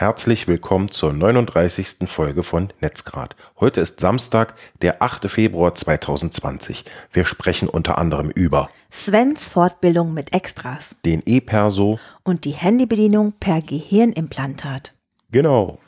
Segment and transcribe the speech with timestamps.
[0.00, 2.08] Herzlich willkommen zur 39.
[2.08, 3.34] Folge von Netzgrad.
[3.58, 5.28] Heute ist Samstag, der 8.
[5.28, 6.84] Februar 2020.
[7.10, 11.98] Wir sprechen unter anderem über Svens Fortbildung mit Extras den E-Perso.
[12.22, 14.94] und die Handybedienung per Gehirnimplantat.
[15.32, 15.80] Genau.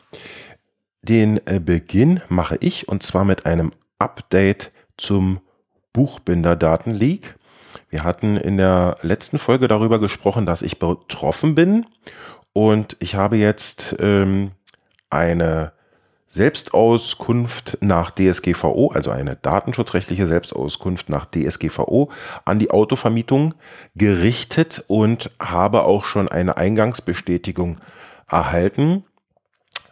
[1.02, 3.70] Den äh, Beginn mache ich und zwar mit einem
[4.00, 5.38] Update zum
[5.92, 7.36] Buchbinder-Datenleak.
[7.90, 11.86] Wir hatten in der letzten Folge darüber gesprochen, dass ich betroffen bin
[12.52, 14.52] und ich habe jetzt ähm,
[15.08, 15.72] eine
[16.28, 22.10] Selbstauskunft nach DSGVO, also eine datenschutzrechtliche Selbstauskunft nach DSGVO
[22.44, 23.54] an die Autovermietung
[23.96, 27.80] gerichtet und habe auch schon eine Eingangsbestätigung
[28.28, 29.04] erhalten,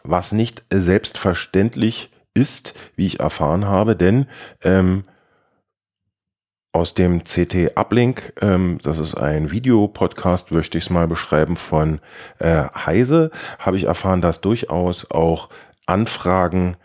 [0.04, 4.26] was nicht selbstverständlich ist, wie ich erfahren habe, denn
[4.62, 5.02] ähm,
[6.72, 12.00] aus dem CT Uplink, ähm, das ist ein Videopodcast, möchte ich es mal beschreiben, von
[12.38, 15.48] äh, Heise, habe ich erfahren, dass durchaus auch
[15.86, 16.76] Anfragen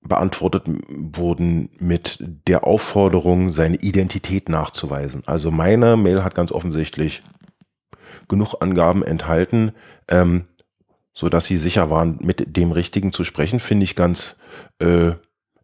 [0.00, 5.22] beantwortet wurden mit der Aufforderung, seine Identität nachzuweisen.
[5.26, 7.22] Also meine Mail hat ganz offensichtlich
[8.28, 9.72] genug Angaben enthalten,
[10.08, 10.46] ähm,
[11.12, 14.36] so dass sie sicher waren, mit dem Richtigen zu sprechen, finde ich ganz
[14.78, 15.12] äh,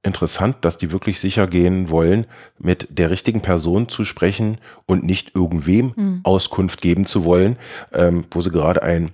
[0.02, 2.26] interessant, dass die wirklich sicher gehen wollen,
[2.58, 6.20] mit der richtigen Person zu sprechen und nicht irgendwem Mhm.
[6.22, 7.56] Auskunft geben zu wollen,
[7.92, 9.10] ähm, wo sie gerade ein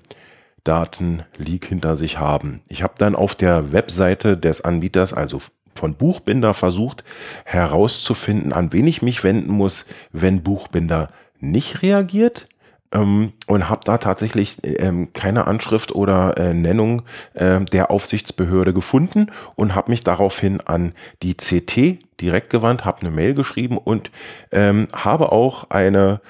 [0.64, 2.62] Datenleak hinter sich haben.
[2.68, 5.40] Ich habe dann auf der Webseite des Anbieters, also
[5.74, 7.04] von Buchbinder, versucht
[7.44, 11.10] herauszufinden, an wen ich mich wenden muss, wenn Buchbinder
[11.40, 12.46] nicht reagiert
[12.94, 17.02] ähm, und habe da tatsächlich ähm, keine Anschrift oder äh, Nennung
[17.34, 23.10] ähm, der Aufsichtsbehörde gefunden und habe mich daraufhin an die CT direkt gewandt, habe eine
[23.10, 24.10] Mail geschrieben und
[24.52, 26.20] ähm, habe auch eine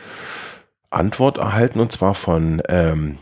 [0.90, 3.18] Antwort erhalten und zwar von ähm,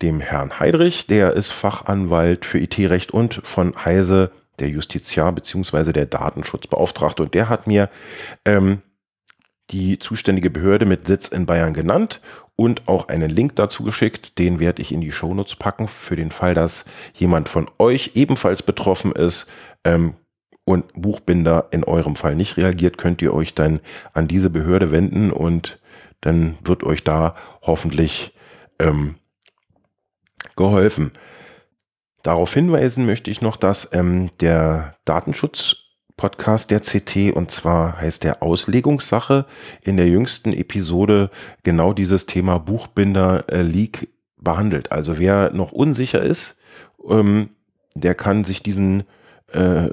[0.00, 5.92] dem Herrn Heidrich, der ist Fachanwalt für IT-Recht und von Heise, der Justiziar bzw.
[5.92, 7.88] der Datenschutzbeauftragte und der hat mir
[8.44, 8.82] ähm,
[9.70, 12.20] die zuständige Behörde mit Sitz in Bayern genannt
[12.60, 14.38] und auch einen Link dazu geschickt.
[14.38, 16.84] Den werde ich in die Shownotes packen für den Fall, dass
[17.14, 19.46] jemand von euch ebenfalls betroffen ist
[19.82, 20.12] ähm,
[20.66, 23.80] und Buchbinder in eurem Fall nicht reagiert, könnt ihr euch dann
[24.12, 25.80] an diese Behörde wenden und
[26.20, 28.34] dann wird euch da hoffentlich
[28.78, 29.14] ähm,
[30.54, 31.12] geholfen.
[32.22, 35.76] Darauf hinweisen möchte ich noch, dass ähm, der Datenschutz
[36.20, 39.46] Podcast der CT und zwar heißt der Auslegungssache
[39.84, 41.30] in der jüngsten Episode
[41.62, 44.92] genau dieses Thema Buchbinder äh, Leak behandelt.
[44.92, 46.58] Also wer noch unsicher ist,
[47.08, 47.48] ähm,
[47.94, 49.04] der kann sich diesen
[49.52, 49.88] äh,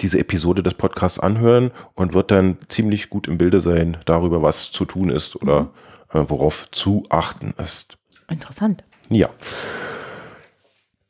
[0.00, 4.70] diese Episode des Podcasts anhören und wird dann ziemlich gut im Bilde sein darüber, was
[4.70, 5.70] zu tun ist oder
[6.12, 7.96] äh, worauf zu achten ist.
[8.28, 8.84] Interessant.
[9.08, 9.30] Ja.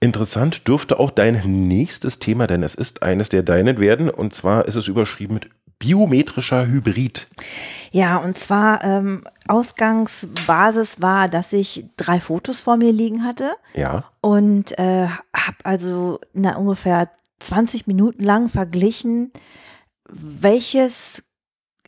[0.02, 4.66] Interessant dürfte auch dein nächstes Thema, denn es ist eines der deinen werden, und zwar
[4.66, 5.48] ist es überschrieben mit
[5.78, 7.28] biometrischer Hybrid.
[7.92, 14.04] Ja, und zwar ähm, Ausgangsbasis war, dass ich drei Fotos vor mir liegen hatte Ja.
[14.20, 17.08] und äh, habe also na, ungefähr
[17.38, 19.30] 20 Minuten lang verglichen,
[20.08, 21.22] welches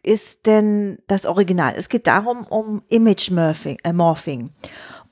[0.04, 1.74] ist denn das Original.
[1.76, 3.78] Es geht darum, um Image Morphing.
[3.82, 4.50] Äh, Morphing.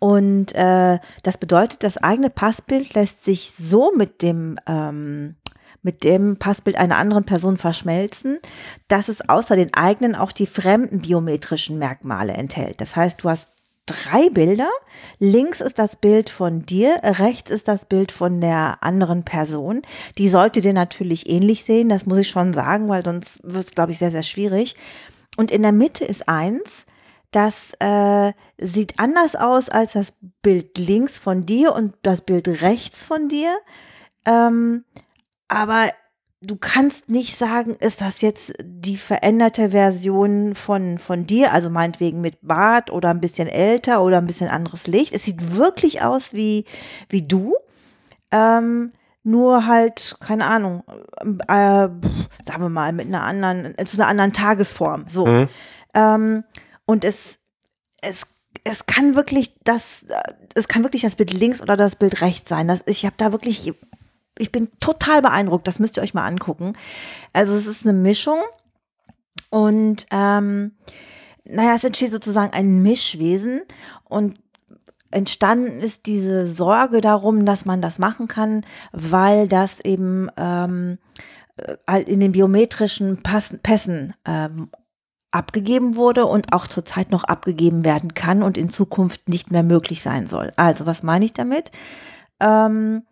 [0.02, 5.36] Und äh, das bedeutet, das eigene Passbild lässt sich so mit dem, ähm,
[5.80, 8.40] mit dem Passbild einer anderen Person verschmelzen,
[8.88, 12.80] dass es außer den eigenen auch die fremden biometrischen Merkmale enthält.
[12.80, 13.50] Das heißt, du hast
[13.86, 14.68] drei Bilder.
[15.20, 19.82] Links ist das Bild von dir, rechts ist das Bild von der anderen Person.
[20.19, 23.70] Die sollte dir natürlich ähnlich sehen, das muss ich schon sagen, weil sonst wird es,
[23.70, 24.74] glaube ich, sehr, sehr schwierig.
[25.36, 26.86] Und in der Mitte ist eins,
[27.32, 30.12] das äh, sieht anders aus als das
[30.43, 33.56] Bild links von dir und das Bild rechts von dir.
[34.26, 34.84] Ähm,
[35.48, 35.88] aber
[36.43, 42.20] du kannst nicht sagen, ist das jetzt die veränderte Version von, von dir, also meinetwegen
[42.20, 45.14] mit Bart oder ein bisschen älter oder ein bisschen anderes Licht.
[45.14, 46.64] Es sieht wirklich aus wie,
[47.09, 47.54] wie du.
[48.31, 48.93] Ähm,
[49.25, 50.82] nur halt, keine Ahnung,
[51.46, 51.88] äh,
[52.44, 55.05] sagen wir mal, mit einer anderen, zu einer anderen Tagesform.
[55.08, 55.26] So.
[55.26, 55.49] Mhm.
[55.94, 56.44] Ähm,
[56.87, 57.38] und es,
[58.00, 58.26] es,
[58.64, 60.06] es kann wirklich das,
[60.55, 62.69] es kann wirklich das Bild links oder das Bild rechts sein.
[62.69, 63.73] Das, ich habe da wirklich,
[64.38, 65.67] ich bin total beeindruckt.
[65.67, 66.75] Das müsst ihr euch mal angucken.
[67.32, 68.38] Also es ist eine Mischung
[69.50, 70.73] und ähm,
[71.44, 73.62] naja, es entsteht sozusagen ein Mischwesen
[74.05, 74.37] und
[75.11, 80.99] entstanden ist diese Sorge darum, dass man das machen kann, weil das eben ähm,
[81.87, 84.70] äh, in den biometrischen Pass Pässen ähm,
[85.32, 90.02] abgegeben wurde und auch zurzeit noch abgegeben werden kann und in Zukunft nicht mehr möglich
[90.02, 90.52] sein soll.
[90.56, 91.73] Also, was meine ich damit?
[92.43, 93.02] ähm,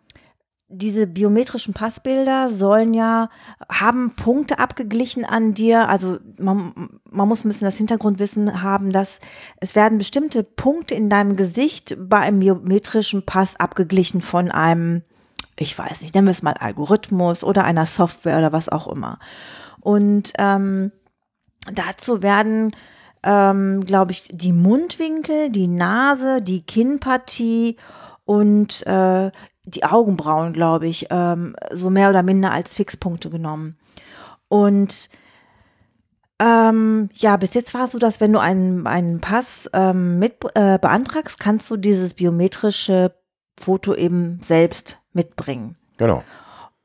[0.73, 3.29] diese biometrischen Passbilder sollen ja,
[3.69, 5.89] haben Punkte abgeglichen an dir.
[5.89, 9.19] Also man, man muss ein bisschen das Hintergrundwissen haben, dass
[9.57, 15.01] es werden bestimmte Punkte in deinem Gesicht bei einem biometrischen Pass abgeglichen von einem,
[15.57, 19.19] ich weiß nicht, nennen wir es mal Algorithmus oder einer Software oder was auch immer.
[19.81, 20.93] Und ähm,
[21.73, 22.71] dazu werden
[23.23, 27.77] ähm, glaube ich, die Mundwinkel, die Nase, die Kinnpartie
[28.25, 29.31] und äh,
[29.65, 33.77] die Augenbrauen, glaube ich, ähm, so mehr oder minder als Fixpunkte genommen.
[34.47, 35.09] Und
[36.39, 40.37] ähm, ja, bis jetzt war es so, dass wenn du einen, einen Pass ähm, mit
[40.55, 43.13] äh, beantragst, kannst du dieses biometrische
[43.59, 45.77] Foto eben selbst mitbringen.
[45.97, 46.23] Genau.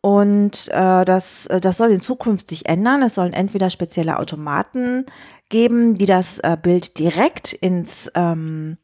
[0.01, 3.03] Und äh, das, äh, das soll in Zukunft sich ändern.
[3.03, 5.07] Es sollen entweder spezielle Automaten
[5.49, 8.79] geben, die das äh, Bild direkt ins ähm,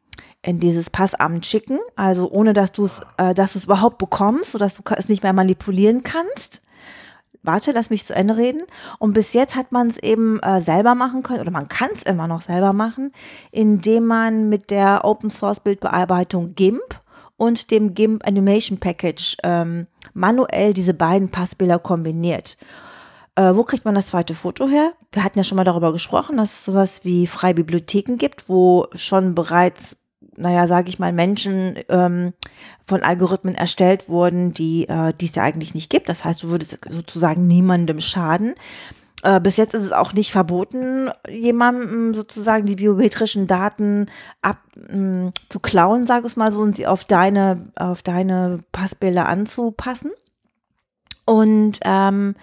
[0.45, 4.75] in dieses Passamt schicken, also ohne dass du es, äh, dass du überhaupt bekommst, sodass
[4.75, 6.63] du es nicht mehr manipulieren kannst.
[7.45, 8.63] Warte, lass mich zu Ende reden.
[8.99, 12.03] Und bis jetzt hat man es eben äh, selber machen können, oder man kann es
[12.03, 13.13] immer noch selber machen,
[13.51, 17.01] indem man mit der Open Source Bildbearbeitung GIMP
[17.43, 22.57] und dem GIMP Animation Package ähm, manuell diese beiden Passbilder kombiniert.
[23.35, 24.93] Äh, wo kriegt man das zweite Foto her?
[25.11, 28.87] Wir hatten ja schon mal darüber gesprochen, dass es sowas wie freie Bibliotheken gibt, wo
[28.95, 29.97] schon bereits,
[30.37, 32.33] naja, sage ich mal, Menschen ähm,
[32.87, 36.09] von Algorithmen erstellt wurden, die äh, es ja eigentlich nicht gibt.
[36.11, 38.55] Das heißt, du würdest sozusagen niemandem schaden.
[39.23, 44.07] Äh, bis jetzt ist es auch nicht verboten, jemandem sozusagen die biometrischen Daten
[44.43, 48.59] ab, mh, mm, zu klauen, sag es mal so, und sie auf deine, auf deine
[48.73, 50.11] Passbilder anzupassen.
[51.25, 52.35] Und ähm,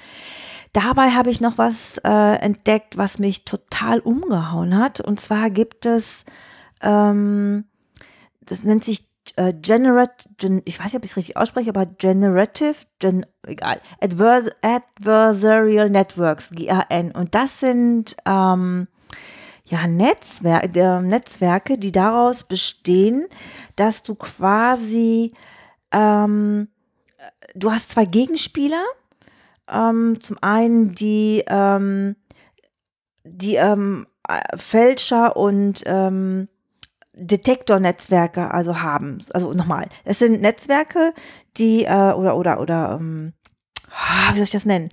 [0.74, 5.02] Dabei habe ich noch was äh, entdeckt, was mich total umgehauen hat.
[5.02, 6.24] Und zwar gibt es,
[6.82, 7.66] ähm,
[8.42, 11.86] das nennt sich äh, Generate, gen, ich weiß nicht, ob ich es richtig ausspreche, aber
[11.86, 17.12] Generative, gen, egal, Advers Adversarial Networks, GAN.
[17.12, 18.88] Und das sind ähm,
[19.66, 23.26] ja Netzwer äh, Netzwerke, die daraus bestehen,
[23.76, 25.34] dass du quasi,
[25.92, 26.68] ähm,
[27.56, 28.84] du hast zwei Gegenspieler
[29.72, 32.16] ähm, zum einen die, ähm,
[33.24, 34.08] die ähm,
[34.56, 36.48] Fälscher und ähm,
[37.20, 39.20] Detektornetzwerke also haben.
[39.34, 41.14] Also nochmal, es sind Netzwerke,
[41.58, 43.34] die äh, oder oder oder ähm,
[43.92, 44.90] ah, wie soll ich das nennen?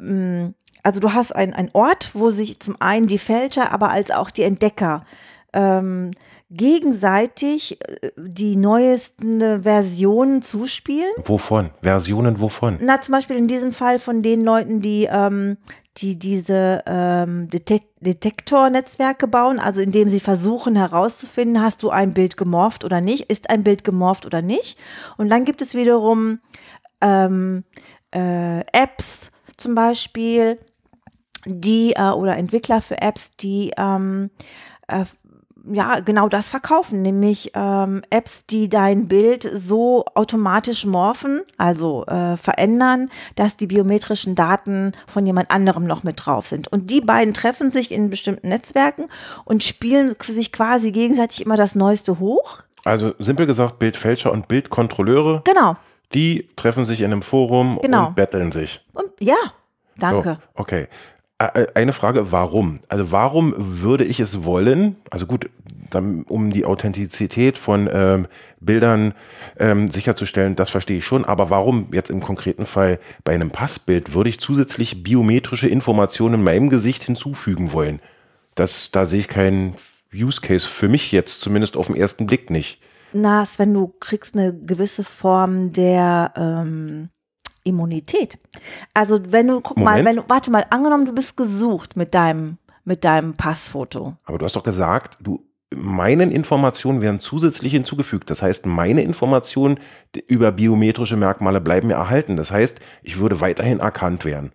[0.00, 4.30] Ähm, also du hast einen Ort, wo sich zum einen die Fälscher, aber als auch
[4.30, 5.04] die Entdecker
[5.54, 6.12] ähm,
[6.50, 11.12] gegenseitig äh, die neuesten Versionen zuspielen.
[11.24, 11.70] Wovon?
[11.82, 12.78] Versionen wovon?
[12.80, 15.56] Na, zum Beispiel in diesem Fall von den Leuten, die, ähm,
[15.98, 22.36] die diese ähm, Detek Detektornetzwerke bauen, also indem sie versuchen herauszufinden, hast du ein Bild
[22.36, 24.78] gemorpht oder nicht, ist ein Bild gemorpht oder nicht.
[25.16, 26.40] Und dann gibt es wiederum
[27.00, 27.64] ähm,
[28.14, 30.58] äh, Apps zum Beispiel,
[31.46, 34.30] die äh, oder Entwickler für Apps, die ähm,
[34.88, 35.04] äh,
[35.70, 42.36] ja, genau das verkaufen, nämlich ähm, Apps, die dein Bild so automatisch morphen, also äh,
[42.36, 46.68] verändern, dass die biometrischen Daten von jemand anderem noch mit drauf sind.
[46.68, 49.06] Und die beiden treffen sich in bestimmten Netzwerken
[49.44, 52.62] und spielen sich quasi gegenseitig immer das Neueste hoch.
[52.84, 55.42] Also simpel gesagt, Bildfälscher und Bildkontrolleure.
[55.44, 55.76] Genau.
[56.12, 58.08] Die treffen sich in einem Forum genau.
[58.08, 58.84] und betteln sich.
[58.92, 59.36] Und, ja,
[59.96, 60.38] danke.
[60.54, 60.88] Oh, okay.
[61.38, 62.80] Eine Frage, warum?
[62.88, 64.96] Also warum würde ich es wollen?
[65.10, 65.50] Also gut,
[65.92, 68.26] um die Authentizität von ähm,
[68.60, 69.14] Bildern
[69.58, 71.24] ähm, sicherzustellen, das verstehe ich schon.
[71.24, 76.44] Aber warum jetzt im konkreten Fall bei einem Passbild würde ich zusätzlich biometrische Informationen in
[76.44, 78.00] meinem Gesicht hinzufügen wollen?
[78.54, 79.74] Das, da sehe ich keinen
[80.14, 82.80] Use Case für mich jetzt, zumindest auf den ersten Blick nicht.
[83.12, 87.08] Na, wenn du kriegst eine gewisse Form der ähm
[87.64, 88.38] Immunität.
[88.92, 89.96] Also wenn du, guck Moment.
[89.96, 94.16] mal, wenn du, warte mal, angenommen, du bist gesucht mit deinem, mit deinem Passfoto.
[94.24, 95.42] Aber du hast doch gesagt, du,
[95.74, 98.30] meinen Informationen werden zusätzlich hinzugefügt.
[98.30, 99.80] Das heißt, meine Informationen
[100.26, 102.36] über biometrische Merkmale bleiben mir erhalten.
[102.36, 104.52] Das heißt, ich würde weiterhin erkannt werden.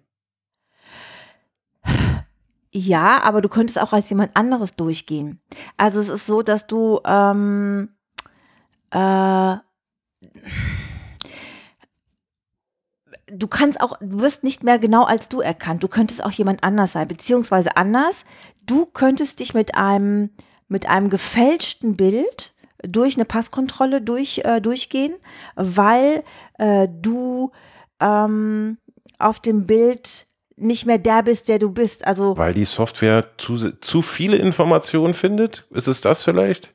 [2.72, 5.42] Ja, aber du könntest auch als jemand anderes durchgehen.
[5.78, 7.90] Also es ist so, dass du ähm,
[8.92, 9.56] äh,
[13.32, 15.84] du kannst auch, du wirst nicht mehr genau als du erkannt.
[15.84, 18.26] Du könntest auch jemand anders sein, beziehungsweise anders.
[18.66, 20.30] Du könntest dich mit einem,
[20.68, 25.14] mit einem gefälschten Bild durch eine Passkontrolle durch, äh, durchgehen,
[25.56, 26.24] weil
[26.58, 27.52] äh, du
[28.00, 28.78] ähm,
[29.18, 32.06] auf dem Bild nicht mehr der bist, der du bist.
[32.06, 36.74] Also weil die Software zu, zu viele Informationen findet, ist es das vielleicht?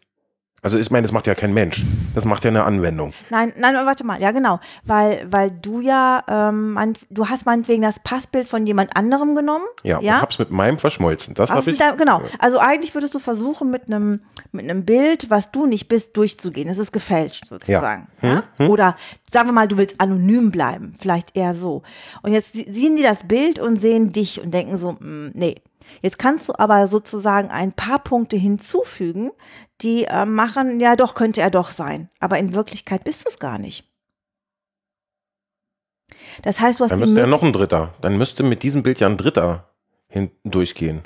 [0.65, 1.83] Also ich meine, das macht ja kein Mensch.
[2.15, 3.13] Das macht ja eine Anwendung.
[3.29, 6.79] Nein, nein, warte mal, ja genau, weil, weil du ja, ähm,
[7.11, 9.65] du hast meinetwegen das Passbild von jemand anderem genommen.
[9.83, 10.17] Ja, ja?
[10.17, 11.35] und hab's mit meinem verschmolzen.
[11.35, 11.77] Das habe ich.
[11.77, 14.21] da, genau, also eigentlich würdest du versuchen, mit einem
[14.53, 16.69] mit einem Bild, was du nicht bist, durchzugehen.
[16.69, 18.09] Es ist gefälscht sozusagen.
[18.23, 18.45] Ja.
[18.67, 18.97] Oder
[19.31, 21.83] sagen wir mal, du willst anonym bleiben, vielleicht eher so.
[22.23, 25.57] Und jetzt sehen die das Bild und sehen dich und denken so, mm, nee.
[26.03, 29.31] Jetzt kannst du aber sozusagen ein paar Punkte hinzufügen,
[29.81, 32.09] die äh, machen, ja doch, könnte er doch sein.
[32.21, 33.91] Aber in Wirklichkeit bist du es gar nicht.
[36.43, 37.95] Das heißt, du hast Dann müsste ja noch ein Dritter.
[38.01, 39.71] Dann müsste mit diesem Bild ja ein Dritter
[40.09, 41.03] hinten durchgehen.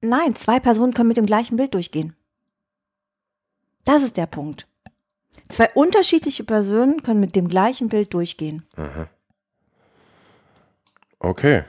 [0.00, 2.16] Nein, zwei Personen können mit dem gleichen Bild durchgehen.
[3.84, 4.66] Das ist der Punkt.
[5.48, 8.62] Zwei unterschiedliche Personen können mit dem gleichen Bild durchgehen.
[11.18, 11.64] Okay.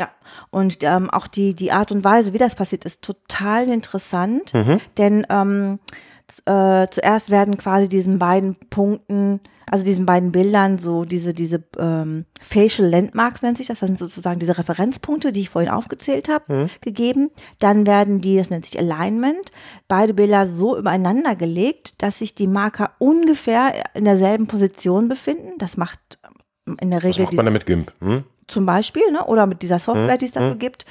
[0.00, 0.08] Ja.
[0.48, 4.54] Und ähm, auch die, die Art und Weise, wie das passiert, ist total interessant.
[4.96, 5.78] Denn ähm,
[6.46, 9.40] äh, zuerst werden quasi diesen beiden Punkten,
[9.70, 13.98] also diesen beiden Bildern, so diese, diese ähm, Facial Landmarks nennt sich das, das sind
[13.98, 17.30] sozusagen diese Referenzpunkte, die ich vorhin aufgezählt habe, gegeben.
[17.58, 19.50] Dann werden die, das nennt sich Alignment,
[19.86, 25.58] beide Bilder so übereinander gelegt, dass sich die Marker ungefähr in derselben Position befinden.
[25.58, 26.00] Das macht
[26.66, 27.92] ähm, in der Regel macht die, man damit GIMP?
[28.00, 28.24] Hm?
[28.50, 29.24] Zum Beispiel, ne?
[29.24, 30.86] oder mit dieser Software, die es dafür gibt.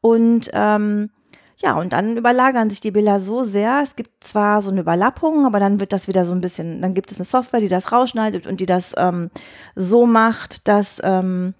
[0.00, 1.10] Und ähm,
[1.58, 3.80] ja, und dann überlagern sich die Bilder so sehr.
[3.82, 6.94] Es gibt zwar so eine Überlappung, aber dann wird das wieder so ein bisschen, dann
[6.94, 9.30] gibt es eine Software, die das rausschneidet und die das ähm,
[9.74, 11.54] so macht, dass, ähm,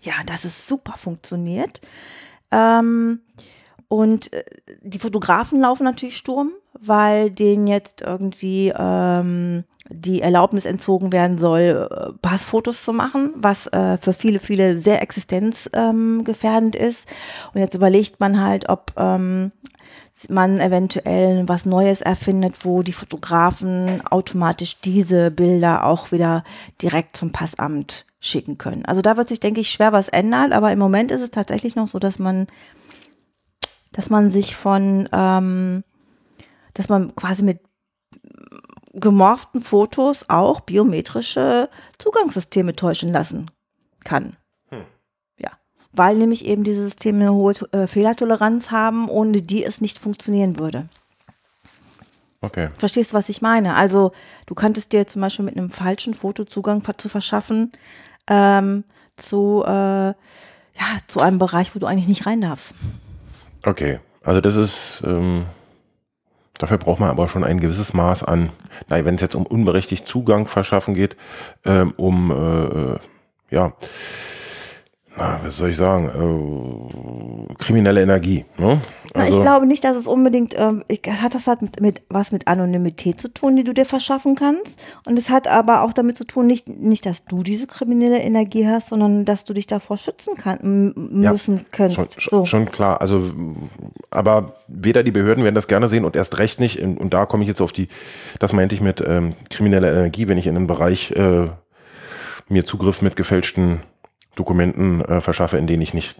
[0.00, 1.80] ja, dass es super funktioniert.
[2.50, 3.20] Ähm,
[3.88, 4.44] und äh,
[4.80, 6.52] die Fotografen laufen natürlich Sturm,
[6.84, 13.66] weil denen jetzt irgendwie ähm, die Erlaubnis entzogen werden soll, äh, Passfotos zu machen, was
[13.68, 17.08] äh, für viele, viele sehr existenzgefährdend ähm, ist.
[17.52, 19.52] Und jetzt überlegt man halt, ob ähm,
[20.28, 26.44] man eventuell was Neues erfindet, wo die Fotografen automatisch diese Bilder auch wieder
[26.80, 28.84] direkt zum Passamt schicken können.
[28.86, 31.74] Also da wird sich, denke ich, schwer was ändern, aber im Moment ist es tatsächlich
[31.74, 32.46] noch so, dass man
[33.92, 35.84] dass man sich von, ähm,
[36.74, 37.60] dass man quasi mit
[38.94, 43.50] gemorften Fotos auch biometrische Zugangssysteme täuschen lassen
[44.04, 44.36] kann.
[45.38, 45.50] Ja,
[45.92, 50.58] weil nämlich eben diese Systeme eine hohe äh, Fehlertoleranz haben, ohne die es nicht funktionieren
[50.58, 50.88] würde.
[52.42, 52.70] Okay.
[52.76, 53.76] Verstehst du, was ich meine?
[53.76, 54.12] Also
[54.46, 57.72] du könntest dir zum Beispiel mit einem falschen Foto Zugang zu verschaffen
[58.28, 58.84] ähm,
[59.16, 60.14] zu, äh, ja,
[61.06, 62.74] zu einem Bereich, wo du eigentlich nicht rein darfst.
[63.64, 64.00] Okay.
[64.24, 65.46] Also das ist, ähm,
[66.62, 68.50] dafür braucht man aber schon ein gewisses Maß an,
[68.88, 71.16] nein, wenn es jetzt um unberechtigt Zugang verschaffen geht,
[71.64, 72.98] ähm, um, äh, äh,
[73.50, 73.72] ja,
[75.16, 78.46] na, was soll ich sagen, äh, kriminelle Energie.
[78.56, 78.80] Ne?
[79.14, 80.56] Na, ich glaube nicht, dass es unbedingt,
[80.88, 84.36] ich, hat das hat mit, mit was mit Anonymität zu tun, die du dir verschaffen
[84.36, 84.78] kannst.
[85.06, 88.66] Und es hat aber auch damit zu tun, nicht, nicht, dass du diese kriminelle Energie
[88.66, 91.96] hast, sondern dass du dich davor schützen kannst, müssen kannst.
[92.22, 92.46] Schon, so.
[92.46, 93.02] schon, klar.
[93.02, 93.32] Also,
[94.10, 96.80] aber weder die Behörden werden das gerne sehen und erst recht nicht.
[96.80, 97.88] Und, und da komme ich jetzt auf die,
[98.38, 101.46] das meinte ich mit ähm, krimineller Energie, wenn ich in einem Bereich äh,
[102.48, 103.80] mir Zugriff mit gefälschten
[104.34, 106.16] Dokumenten äh, verschaffe, in denen ich nicht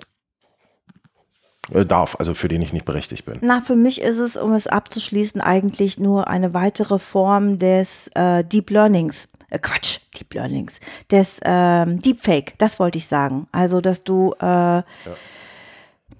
[1.71, 3.38] äh, darf, also für den ich nicht berechtigt bin.
[3.40, 8.45] Na, für mich ist es, um es abzuschließen, eigentlich nur eine weitere Form des äh,
[8.45, 9.28] Deep Learnings.
[9.49, 10.81] Äh, Quatsch, Deep Learnings.
[11.11, 13.47] Des ähm, Deepfake, das wollte ich sagen.
[13.52, 14.83] Also, dass du äh,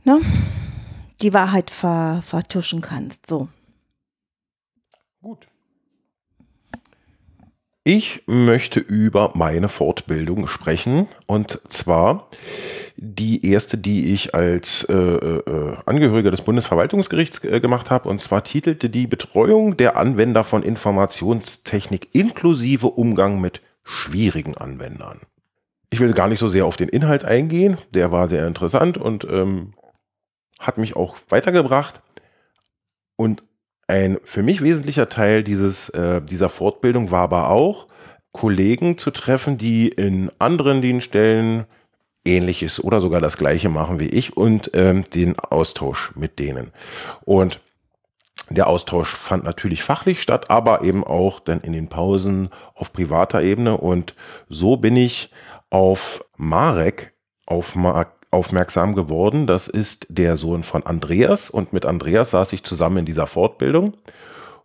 [0.04, 0.20] ne,
[1.20, 3.26] die Wahrheit ver, vertuschen kannst.
[3.26, 3.49] So.
[5.20, 5.46] Gut.
[7.84, 12.28] Ich möchte über meine Fortbildung sprechen und zwar
[12.96, 18.44] die erste, die ich als äh, äh, Angehöriger des Bundesverwaltungsgerichts äh, gemacht habe und zwar
[18.44, 25.18] titelte die Betreuung der Anwender von Informationstechnik inklusive Umgang mit schwierigen Anwendern.
[25.90, 29.24] Ich will gar nicht so sehr auf den Inhalt eingehen, der war sehr interessant und
[29.24, 29.74] ähm,
[30.60, 32.00] hat mich auch weitergebracht.
[33.16, 33.42] Und
[33.92, 37.87] ein für mich wesentlicher Teil dieses, äh, dieser Fortbildung war aber auch,
[38.32, 41.66] Kollegen zu treffen, die in anderen Dienststellen
[42.25, 46.72] ähnliches oder sogar das gleiche machen wie ich und ähm, den Austausch mit denen.
[47.25, 47.61] Und
[48.49, 53.42] der Austausch fand natürlich fachlich statt, aber eben auch dann in den Pausen auf privater
[53.42, 53.76] Ebene.
[53.76, 54.14] Und
[54.49, 55.30] so bin ich
[55.68, 57.12] auf Marek
[57.46, 59.46] aufma aufmerksam geworden.
[59.46, 63.94] Das ist der Sohn von Andreas und mit Andreas saß ich zusammen in dieser Fortbildung.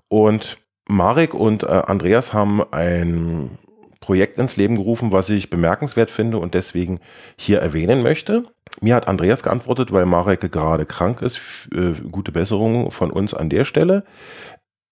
[0.07, 0.57] Und
[0.87, 3.51] Marek und äh, Andreas haben ein
[3.99, 6.99] Projekt ins Leben gerufen, was ich bemerkenswert finde und deswegen
[7.35, 8.45] hier erwähnen möchte.
[8.79, 11.39] Mir hat Andreas geantwortet, weil Marek gerade krank ist.
[11.73, 14.05] Äh, gute Besserung von uns an der Stelle.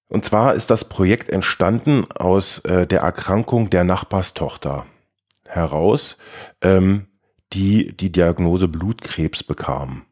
[0.10, 4.86] Und zwar ist das Projekt entstanden aus äh, der Erkrankung der Nachbarstochter
[5.48, 6.18] heraus,
[6.62, 7.08] ähm,
[7.54, 10.04] die die Diagnose Blutkrebs bekam.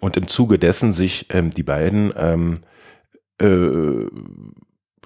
[0.00, 2.54] Und im Zuge dessen sich ähm, die beiden ähm,
[3.38, 4.06] äh,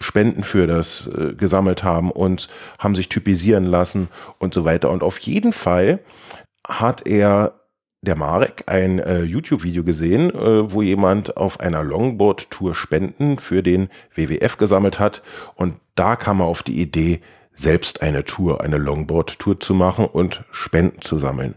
[0.00, 4.08] Spenden für das äh, gesammelt haben und haben sich typisieren lassen
[4.38, 4.90] und so weiter.
[4.90, 6.00] Und auf jeden Fall
[6.66, 7.60] hat er
[8.02, 13.88] der Marek ein äh, YouTube-Video gesehen, äh, wo jemand auf einer Longboard-Tour Spenden für den
[14.14, 15.22] WWF gesammelt hat.
[15.54, 17.20] Und da kam er auf die Idee,
[17.54, 21.56] selbst eine Tour, eine Longboard-Tour zu machen und Spenden zu sammeln.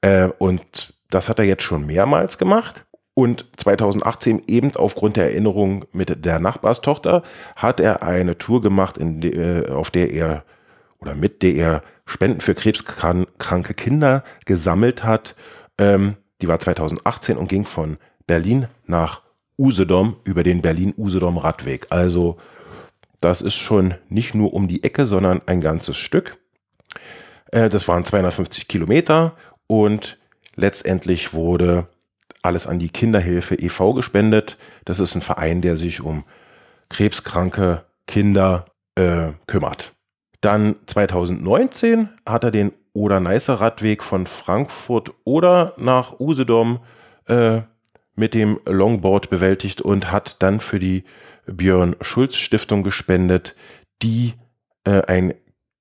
[0.00, 2.84] Äh, und das hat er jetzt schon mehrmals gemacht.
[3.14, 7.22] Und 2018 eben aufgrund der Erinnerung mit der Nachbarstochter
[7.54, 10.44] hat er eine Tour gemacht, de, äh, auf der er
[10.98, 15.36] oder mit der er Spenden für krebskranke Kinder gesammelt hat.
[15.78, 19.22] Ähm, die war 2018 und ging von Berlin nach
[19.58, 21.86] Usedom über den Berlin-Usedom-Radweg.
[21.90, 22.38] Also
[23.24, 26.36] das ist schon nicht nur um die Ecke, sondern ein ganzes Stück.
[27.50, 29.34] Äh, das waren 250 Kilometer
[29.66, 30.18] und
[30.56, 31.88] letztendlich wurde
[32.42, 33.94] alles an die Kinderhilfe e.V.
[33.94, 34.58] gespendet.
[34.84, 36.24] Das ist ein Verein, der sich um
[36.90, 39.94] krebskranke Kinder äh, kümmert.
[40.42, 46.80] Dann 2019 hat er den Oder-Neißer Radweg von Frankfurt oder nach Usedom
[47.26, 47.62] äh,
[48.14, 51.04] mit dem Longboard bewältigt und hat dann für die
[51.46, 53.54] Björn Schulz Stiftung gespendet,
[54.02, 54.34] die
[54.84, 55.34] äh, ein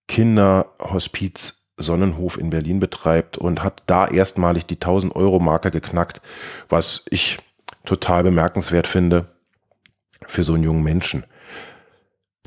[0.07, 6.21] Kinderhospiz Sonnenhof in Berlin betreibt und hat da erstmalig die 1000 Euro Marke geknackt,
[6.69, 7.37] was ich
[7.85, 9.27] total bemerkenswert finde
[10.27, 11.25] für so einen jungen Menschen,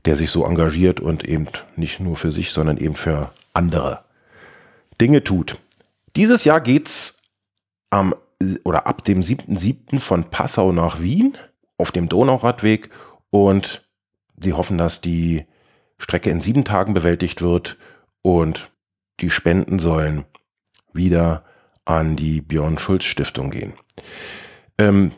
[0.04, 4.04] der sich so engagiert und eben nicht nur für sich, sondern eben für andere
[5.00, 5.58] Dinge tut.
[6.14, 7.18] Dieses Jahr geht's
[7.90, 8.14] am
[8.64, 9.99] oder ab dem 7.7.
[9.99, 11.37] von Passau nach Wien
[11.78, 12.90] auf dem Donauradweg
[13.30, 13.88] und
[14.35, 15.47] die hoffen, dass die
[15.99, 17.78] Strecke in sieben Tagen bewältigt wird
[18.23, 18.71] und
[19.21, 20.25] die Spenden sollen
[20.93, 21.45] wieder
[21.84, 23.75] an die Björn Schulz Stiftung gehen.
[24.78, 25.12] Ähm,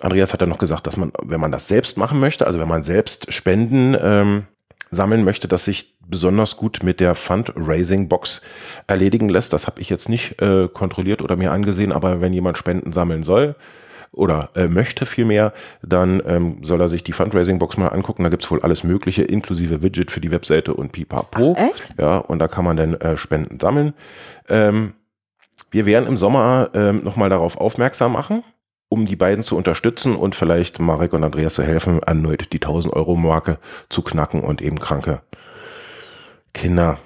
[0.00, 2.68] Andreas hat ja noch gesagt, dass man, wenn man das selbst machen möchte, also wenn
[2.68, 4.46] man selbst Spenden ähm,
[4.90, 8.40] sammeln möchte, dass sich besonders gut mit der Fundraising-Box
[8.86, 9.52] erledigen lässt.
[9.52, 13.24] Das habe ich jetzt nicht äh, kontrolliert oder mir angesehen, aber wenn jemand Spenden sammeln
[13.24, 13.56] soll,
[14.12, 18.22] oder äh, möchte vielmehr, dann ähm, soll er sich die Fundraising-Box mal angucken.
[18.22, 21.56] Da gibt's wohl alles Mögliche, inklusive Widget für die Webseite und pipapo.
[21.58, 21.94] Ach, echt?
[21.98, 23.92] Ja, und da kann man dann äh, Spenden sammeln.
[24.48, 24.94] Ähm,
[25.70, 28.42] wir werden im Sommer ähm, nochmal darauf aufmerksam machen,
[28.88, 33.58] um die beiden zu unterstützen und vielleicht Marek und Andreas zu helfen, erneut die 1000-Euro-Marke
[33.88, 35.22] zu knacken und eben kranke
[36.54, 36.98] Kinder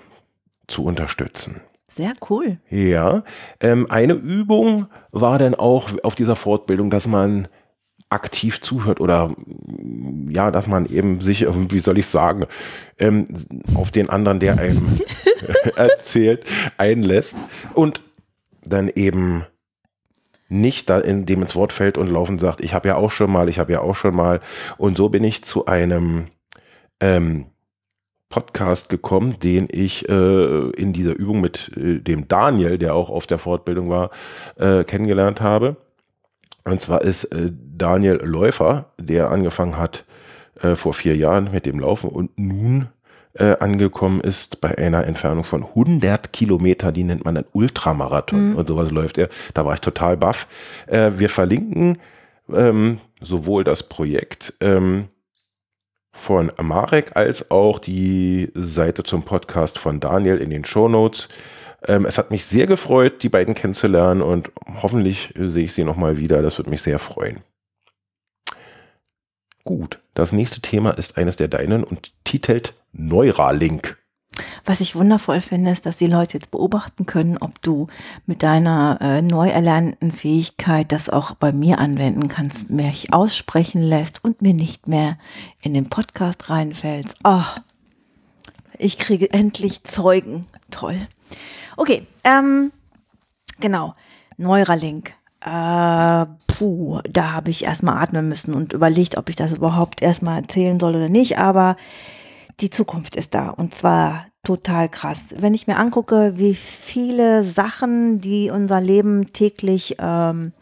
[0.69, 1.63] zu unterstützen.
[2.01, 2.57] Sehr cool.
[2.71, 3.25] Ja,
[3.61, 7.47] ähm, eine Übung war dann auch auf dieser Fortbildung, dass man
[8.09, 9.35] aktiv zuhört oder
[10.31, 12.47] ja, dass man eben sich, wie soll ich sagen,
[12.99, 13.27] ähm,
[13.75, 14.99] auf den anderen, der einem
[15.77, 16.47] erzählt,
[16.79, 17.37] einlässt
[17.75, 18.03] und
[18.65, 19.45] dann eben
[20.49, 23.31] nicht da in dem ins Wort fällt und laufen sagt, ich habe ja auch schon
[23.31, 24.41] mal, ich habe ja auch schon mal.
[24.79, 26.29] Und so bin ich zu einem
[26.99, 27.45] ähm,
[28.31, 33.27] Podcast gekommen, den ich äh, in dieser Übung mit äh, dem Daniel, der auch auf
[33.27, 34.11] der Fortbildung war,
[34.57, 35.77] äh, kennengelernt habe.
[36.64, 40.05] Und zwar ist äh, Daniel Läufer, der angefangen hat
[40.62, 42.88] äh, vor vier Jahren mit dem Laufen und nun
[43.35, 48.57] äh, angekommen ist bei einer Entfernung von 100 Kilometer, die nennt man ein Ultramarathon mhm.
[48.57, 49.29] und sowas läuft er.
[49.55, 50.47] Da war ich total baff.
[50.87, 51.99] Äh, wir verlinken
[52.53, 55.09] ähm, sowohl das Projekt, ähm,
[56.12, 61.29] von Marek als auch die Seite zum Podcast von Daniel in den Show Notes.
[61.87, 64.51] Ähm, es hat mich sehr gefreut, die beiden kennenzulernen und
[64.83, 66.42] hoffentlich sehe ich sie nochmal wieder.
[66.42, 67.40] Das würde mich sehr freuen.
[69.64, 73.99] Gut, das nächste Thema ist eines der deinen und titelt Neuralink.
[74.64, 77.88] Was ich wundervoll finde, ist, dass die Leute jetzt beobachten können, ob du
[78.27, 84.23] mit deiner äh, neu erlernten Fähigkeit das auch bei mir anwenden kannst, mich aussprechen lässt
[84.25, 85.19] und mir nicht mehr
[85.62, 87.16] in den Podcast reinfällst.
[87.25, 87.43] Oh,
[88.79, 90.47] ich kriege endlich Zeugen.
[90.71, 90.97] Toll.
[91.77, 92.73] Okay, ähm,
[93.59, 93.95] genau.
[94.37, 95.12] Neuralink.
[95.43, 100.43] Äh, puh, da habe ich erstmal atmen müssen und überlegt, ob ich das überhaupt erstmal
[100.43, 101.77] erzählen soll oder nicht, aber
[102.61, 105.35] die Zukunft ist da und zwar total krass.
[105.38, 110.53] Wenn ich mir angucke, wie viele Sachen, die unser Leben täglich, ähm,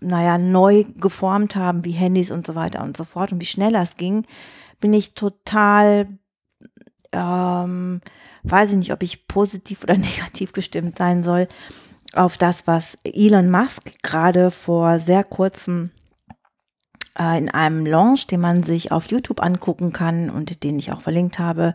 [0.00, 3.72] naja, neu geformt haben, wie Handys und so weiter und so fort und wie schnell
[3.72, 4.24] das ging,
[4.80, 6.08] bin ich total,
[7.12, 8.00] ähm,
[8.42, 11.48] weiß ich nicht, ob ich positiv oder negativ gestimmt sein soll.
[12.14, 15.90] auf das, was Elon Musk gerade vor sehr kurzem
[17.18, 21.00] äh, in einem Launch, den man sich auf YouTube angucken kann und den ich auch
[21.00, 21.74] verlinkt habe,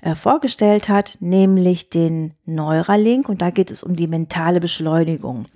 [0.00, 3.28] äh, vorgestellt hat, nämlich den Neuralink.
[3.28, 5.46] Und da geht es um die mentale Beschleunigung.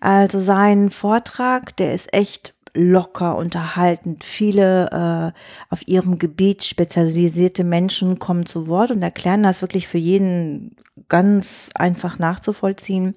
[0.00, 4.24] Also sein Vortrag, der ist echt locker unterhaltend.
[4.24, 9.98] Viele äh, auf ihrem Gebiet spezialisierte Menschen kommen zu Wort und erklären das wirklich für
[9.98, 10.76] jeden
[11.08, 13.16] ganz einfach nachzuvollziehen.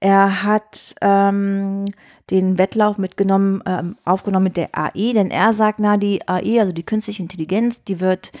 [0.00, 1.86] Er hat ähm,
[2.30, 6.72] den Wettlauf mitgenommen, ähm, aufgenommen mit der AI, denn er sagt, na, die AI, also
[6.72, 8.32] die künstliche Intelligenz, die wird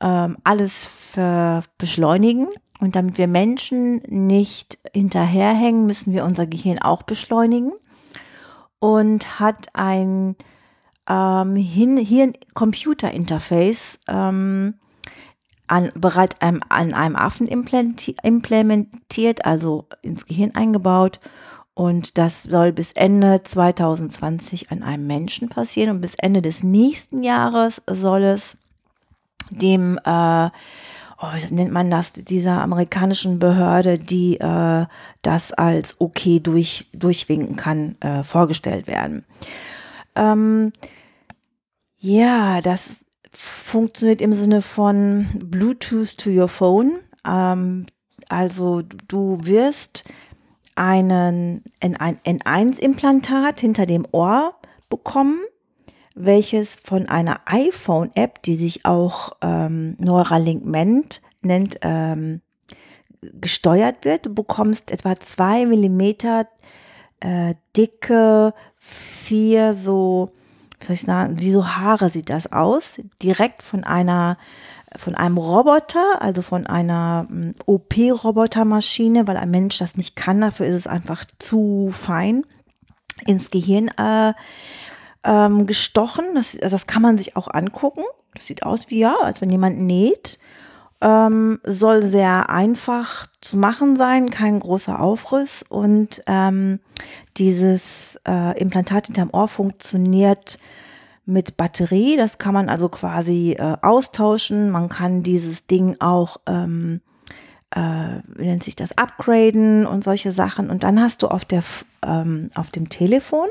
[0.00, 0.88] ähm, alles
[1.78, 2.48] beschleunigen.
[2.80, 7.72] Und damit wir Menschen nicht hinterherhängen, müssen wir unser Gehirn auch beschleunigen
[8.78, 10.34] und hat ein
[11.08, 14.74] ähm, Hirn-Computer-Interface ähm,
[15.66, 21.20] an, bereits einem, an einem Affen implementiert, also ins Gehirn eingebaut.
[21.80, 25.88] Und das soll bis Ende 2020 an einem Menschen passieren.
[25.88, 28.58] Und bis Ende des nächsten Jahres soll es
[29.48, 30.50] dem, äh,
[31.22, 34.84] oh, wie nennt man das, dieser amerikanischen Behörde, die äh,
[35.22, 39.24] das als okay durch, durchwinken kann, äh, vorgestellt werden.
[40.16, 40.74] Ähm,
[41.98, 42.96] ja, das
[43.32, 46.98] funktioniert im Sinne von Bluetooth to your phone.
[47.26, 47.86] Ähm,
[48.28, 50.04] also du wirst
[50.76, 54.54] einen N1-Implantat hinter dem Ohr
[54.88, 55.40] bekommen
[56.14, 62.40] welches von einer iPhone-App, die sich auch ähm, Neuralink nennt, nennt ähm,
[63.20, 64.26] gesteuert wird.
[64.26, 66.46] Du bekommst etwa zwei Millimeter
[67.20, 70.30] äh, dicke, vier so,
[70.78, 74.38] wie soll ich sagen, wie so Haare sieht das aus, direkt von einer
[74.96, 80.66] von einem Roboter, also von einer hm, OP-Robotermaschine, weil ein Mensch das nicht kann, dafür
[80.66, 82.44] ist es einfach zu fein,
[83.26, 84.32] ins Gehirn äh,
[85.24, 86.24] ähm, gestochen.
[86.34, 88.02] Das, also das kann man sich auch angucken.
[88.34, 90.38] Das sieht aus wie ja, als wenn jemand näht.
[91.02, 96.78] Ähm, soll sehr einfach zu machen sein, kein großer Aufriss und ähm,
[97.38, 100.58] dieses äh, Implantat hinterm Ohr funktioniert
[101.26, 102.16] mit Batterie.
[102.16, 104.70] Das kann man also quasi äh, austauschen.
[104.70, 107.00] Man kann dieses Ding auch, ähm,
[107.70, 110.70] äh, wie nennt sich das, upgraden und solche Sachen.
[110.70, 111.62] Und dann hast du auf, der,
[112.04, 113.48] ähm, auf dem Telefon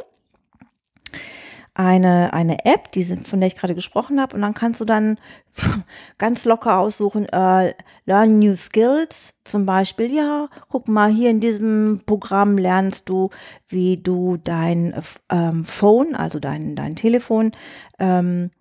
[1.79, 5.17] eine, eine App, die von der ich gerade gesprochen habe, und dann kannst du dann
[6.17, 7.73] ganz locker aussuchen, äh,
[8.05, 13.29] Learn New Skills, zum Beispiel, ja, guck mal, hier in diesem Programm lernst du,
[13.69, 14.93] wie du dein
[15.29, 17.53] ähm, Phone, also dein, dein Telefon,
[17.97, 18.51] ähm,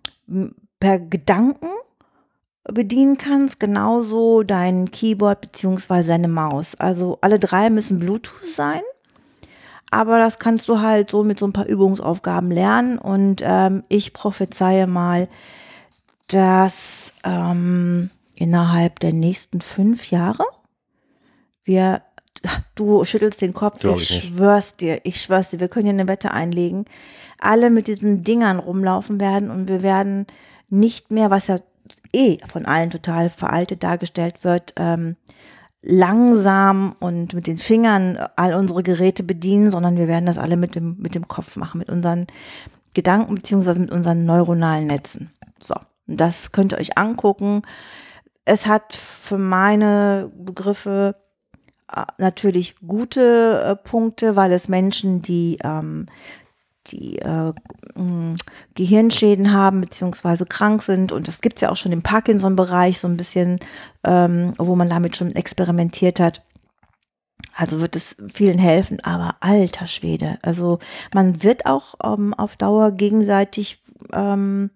[0.79, 1.67] per Gedanken
[2.63, 6.75] bedienen kannst, genauso dein Keyboard beziehungsweise deine Maus.
[6.75, 8.81] Also alle drei müssen Bluetooth sein
[9.91, 12.97] aber das kannst du halt so mit so ein paar Übungsaufgaben lernen.
[12.97, 15.27] Und ähm, ich prophezeie mal,
[16.27, 20.43] dass ähm, innerhalb der nächsten fünf Jahre
[21.63, 22.01] wir,
[22.75, 25.93] du schüttelst den Kopf, Glaube ich, ich schwör's dir, ich schwör's dir, wir können hier
[25.93, 26.85] eine Wette einlegen,
[27.39, 30.27] alle mit diesen Dingern rumlaufen werden und wir werden
[30.69, 31.57] nicht mehr, was ja
[32.13, 35.15] eh von allen total veraltet dargestellt wird, ähm,
[35.81, 40.75] langsam und mit den Fingern all unsere Geräte bedienen, sondern wir werden das alle mit
[40.75, 42.27] dem, mit dem Kopf machen, mit unseren
[42.93, 45.31] Gedanken beziehungsweise mit unseren neuronalen Netzen.
[45.59, 45.75] So,
[46.07, 47.61] das könnt ihr euch angucken.
[48.45, 51.15] Es hat für meine Begriffe
[51.93, 56.07] äh, natürlich gute äh, Punkte, weil es Menschen, die ähm,
[56.91, 57.53] die äh,
[58.75, 61.11] Gehirnschäden haben beziehungsweise krank sind.
[61.11, 63.59] Und das gibt es ja auch schon im Parkinson-Bereich so ein bisschen,
[64.03, 66.43] ähm, wo man damit schon experimentiert hat.
[67.55, 70.37] Also wird es vielen helfen, aber alter Schwede.
[70.41, 70.79] Also
[71.13, 73.81] man wird auch ähm, auf Dauer gegenseitig
[74.13, 74.69] ähm,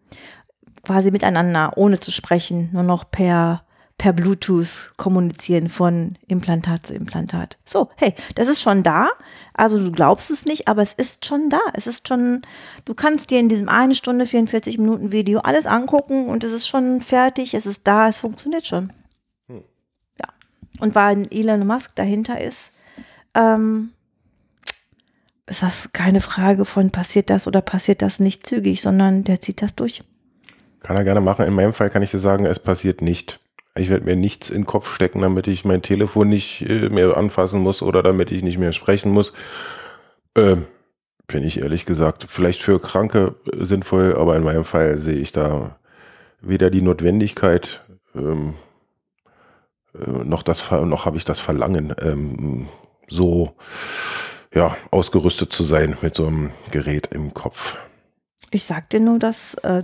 [0.83, 3.62] quasi miteinander, ohne zu sprechen, nur noch per
[3.97, 7.57] per Bluetooth kommunizieren von Implantat zu Implantat.
[7.63, 9.09] So, hey, das ist schon da.
[9.53, 11.59] Also du glaubst es nicht, aber es ist schon da.
[11.73, 12.41] Es ist schon,
[12.85, 16.67] du kannst dir in diesem eine Stunde 44 Minuten Video alles angucken und es ist
[16.67, 18.91] schon fertig, es ist da, es funktioniert schon.
[19.47, 19.63] Hm.
[20.19, 20.27] Ja.
[20.79, 22.71] Und weil Elon Musk dahinter ist,
[23.35, 23.91] ähm,
[25.45, 29.61] ist das keine Frage von passiert das oder passiert das nicht zügig, sondern der zieht
[29.61, 30.01] das durch.
[30.81, 31.45] Kann er gerne machen.
[31.45, 33.39] In meinem Fall kann ich dir sagen, es passiert nicht.
[33.75, 37.17] Ich werde mir nichts in den Kopf stecken, damit ich mein Telefon nicht äh, mehr
[37.17, 39.33] anfassen muss oder damit ich nicht mehr sprechen muss.
[40.35, 40.57] Äh,
[41.27, 45.77] bin ich ehrlich gesagt, vielleicht für Kranke sinnvoll, aber in meinem Fall sehe ich da
[46.41, 47.81] weder die Notwendigkeit
[48.15, 48.55] ähm,
[49.93, 52.67] äh, noch das noch habe ich das Verlangen, ähm,
[53.07, 53.55] so
[54.53, 57.77] ja, ausgerüstet zu sein mit so einem Gerät im Kopf.
[58.51, 59.83] Ich sag dir nur, dass, äh, äh,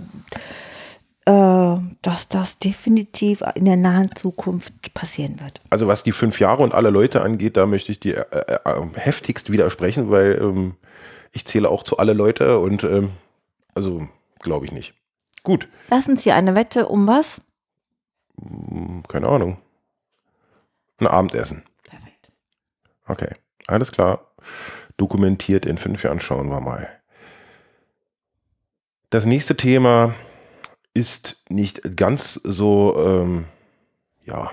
[2.02, 5.60] dass das definitiv in der nahen Zukunft passieren wird.
[5.70, 8.86] Also was die fünf Jahre und alle Leute angeht, da möchte ich dir äh, äh,
[8.94, 10.76] heftigst widersprechen, weil ähm,
[11.32, 13.10] ich zähle auch zu alle Leute und ähm,
[13.74, 14.08] also
[14.40, 14.94] glaube ich nicht.
[15.42, 15.68] Gut.
[15.90, 17.40] Lass uns hier eine Wette um was?
[18.40, 19.58] Hm, keine Ahnung.
[20.98, 21.62] Ein Abendessen.
[21.84, 22.30] Perfekt.
[23.06, 23.34] Okay,
[23.66, 24.26] alles klar.
[24.96, 26.88] Dokumentiert in fünf Jahren schauen wir mal.
[29.10, 30.14] Das nächste Thema
[30.94, 33.44] ist nicht ganz so, ähm,
[34.24, 34.50] ja,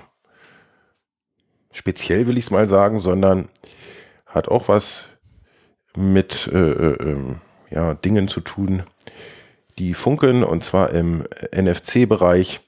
[1.72, 3.48] speziell will ich es mal sagen, sondern
[4.26, 5.08] hat auch was
[5.96, 8.82] mit äh, äh, ähm, ja, Dingen zu tun,
[9.78, 11.24] die funkeln, und zwar im
[11.54, 12.60] NFC-Bereich.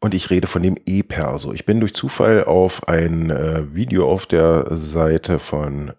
[0.00, 1.52] Und ich rede von dem E-Perso.
[1.52, 5.92] Ich bin durch Zufall auf ein äh, Video auf der Seite von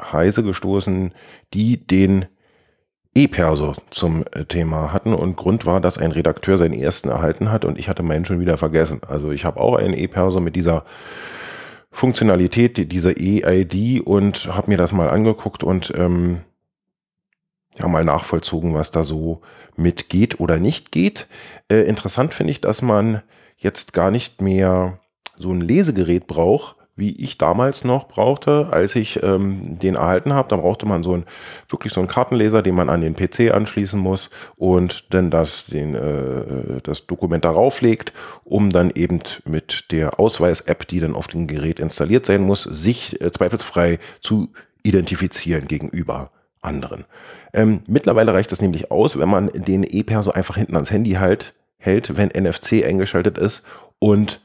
[0.00, 1.14] Heise gestoßen,
[1.52, 2.26] die den
[3.14, 5.14] E-Perso zum äh, Thema hatten.
[5.14, 8.40] Und Grund war, dass ein Redakteur seinen ersten erhalten hat und ich hatte meinen schon
[8.40, 9.00] wieder vergessen.
[9.06, 10.84] Also ich habe auch einen E-Perso mit dieser
[11.90, 16.40] Funktionalität, dieser E-ID und habe mir das mal angeguckt und ähm,
[17.78, 19.42] ja mal nachvollzogen, was da so
[19.76, 21.28] mit geht oder nicht geht.
[21.70, 23.22] Äh, interessant finde ich, dass man
[23.56, 24.98] jetzt gar nicht mehr
[25.36, 30.48] so ein Lesegerät braucht, wie ich damals noch brauchte, als ich ähm, den erhalten habe.
[30.48, 31.24] Da brauchte man so ein
[31.68, 35.94] wirklich so einen Kartenleser, den man an den PC anschließen muss und dann das, den,
[35.94, 38.12] äh, das Dokument darauf legt,
[38.44, 43.20] um dann eben mit der Ausweis-App, die dann auf dem Gerät installiert sein muss, sich
[43.20, 44.52] äh, zweifelsfrei zu
[44.84, 46.30] identifizieren gegenüber
[46.60, 47.04] anderen.
[47.52, 51.54] Ähm, mittlerweile reicht das nämlich aus, wenn man den E-Perso einfach hinten ans Handy halt,
[51.76, 53.62] hält, wenn NFC eingeschaltet ist
[53.98, 54.40] und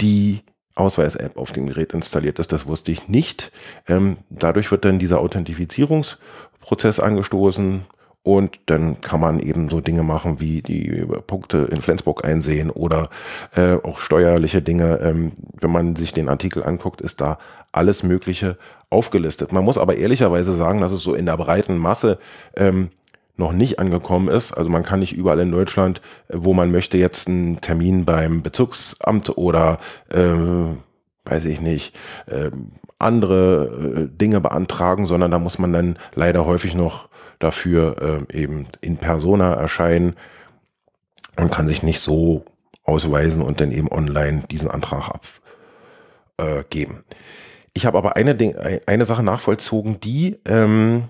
[0.00, 0.40] die
[0.80, 2.52] Ausweis-App auf dem Gerät installiert ist.
[2.52, 3.52] Das wusste ich nicht.
[3.86, 7.82] Ähm, dadurch wird dann dieser Authentifizierungsprozess angestoßen
[8.22, 13.08] und dann kann man eben so Dinge machen wie die Punkte in Flensburg einsehen oder
[13.54, 15.00] äh, auch steuerliche Dinge.
[15.00, 17.38] Ähm, wenn man sich den Artikel anguckt, ist da
[17.72, 18.58] alles Mögliche
[18.90, 19.52] aufgelistet.
[19.52, 22.18] Man muss aber ehrlicherweise sagen, dass es so in der breiten Masse
[22.56, 22.90] ähm,
[23.36, 24.52] noch nicht angekommen ist.
[24.52, 28.42] Also man kann nicht überall in Deutschland, äh, wo man möchte, jetzt einen Termin beim
[28.42, 29.78] Bezirksamt oder
[30.10, 30.34] äh,
[31.24, 32.50] weiß ich nicht, äh,
[32.98, 38.66] andere äh, Dinge beantragen, sondern da muss man dann leider häufig noch dafür äh, eben
[38.80, 40.14] in Persona erscheinen
[41.36, 42.44] und kann sich nicht so
[42.84, 45.10] ausweisen und dann eben online diesen Antrag
[46.36, 47.04] abgeben.
[47.08, 47.14] Äh,
[47.72, 51.04] ich habe aber eine, eine Sache nachvollzogen, die ähm,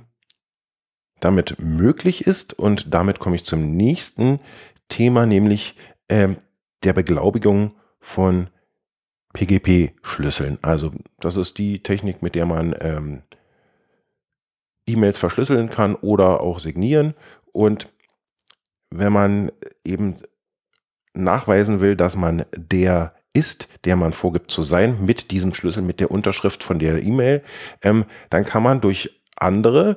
[1.21, 4.41] damit möglich ist und damit komme ich zum nächsten
[4.89, 5.77] Thema, nämlich
[6.09, 6.39] ähm,
[6.83, 8.49] der Beglaubigung von
[9.33, 10.59] PGP-Schlüsseln.
[10.63, 13.23] Also das ist die Technik, mit der man ähm,
[14.87, 17.15] E-Mails verschlüsseln kann oder auch signieren.
[17.53, 17.93] Und
[18.91, 19.53] wenn man
[19.85, 20.17] eben
[21.15, 26.01] nachweisen will, dass man der ist, der man vorgibt zu sein, mit diesem Schlüssel, mit
[26.01, 27.45] der Unterschrift von der E-Mail,
[27.83, 29.97] ähm, dann kann man durch andere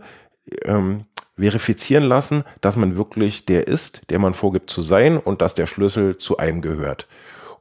[0.66, 1.06] ähm,
[1.38, 5.68] verifizieren lassen, dass man wirklich der ist, der man vorgibt zu sein und dass der
[5.68, 7.08] Schlüssel zu einem gehört.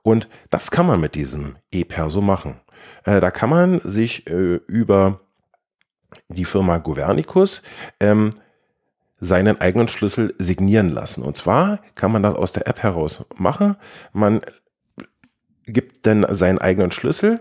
[0.03, 2.61] Und das kann man mit diesem E-Perso machen.
[3.05, 5.21] Äh, da kann man sich äh, über
[6.29, 7.63] die Firma Governicus
[8.01, 8.31] ähm,
[9.21, 11.23] seinen eigenen Schlüssel signieren lassen.
[11.23, 13.77] Und zwar kann man das aus der App heraus machen.
[14.13, 14.41] Man
[15.65, 17.41] gibt dann seinen eigenen Schlüssel,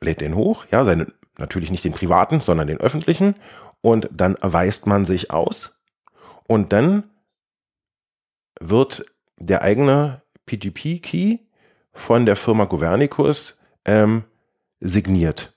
[0.00, 3.34] lädt den hoch, ja, seine, natürlich nicht den privaten, sondern den öffentlichen.
[3.82, 5.74] Und dann weist man sich aus.
[6.46, 7.04] Und dann
[8.60, 9.04] wird
[9.38, 11.38] der eigene PGP-Key
[11.92, 14.24] von der Firma Governicus ähm,
[14.80, 15.54] signiert.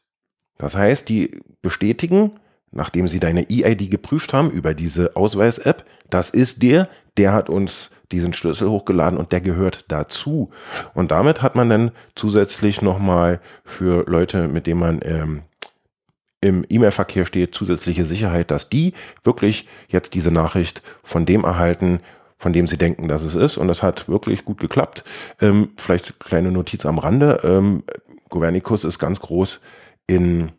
[0.58, 2.40] Das heißt, die bestätigen,
[2.72, 7.92] nachdem sie deine EID geprüft haben über diese Ausweis-App, das ist der, der hat uns
[8.12, 10.52] diesen Schlüssel hochgeladen und der gehört dazu.
[10.94, 15.44] Und damit hat man dann zusätzlich nochmal für Leute, mit denen man ähm,
[16.42, 18.94] im E-Mail-Verkehr steht, zusätzliche Sicherheit, dass die
[19.24, 22.00] wirklich jetzt diese Nachricht von dem erhalten,
[22.38, 23.58] von dem sie denken, dass es ist.
[23.58, 25.04] Und das hat wirklich gut geklappt.
[25.42, 27.40] Ähm, vielleicht kleine Notiz am Rande.
[27.44, 27.84] Ähm,
[28.30, 29.62] Governicus ist ganz groß
[30.08, 30.52] in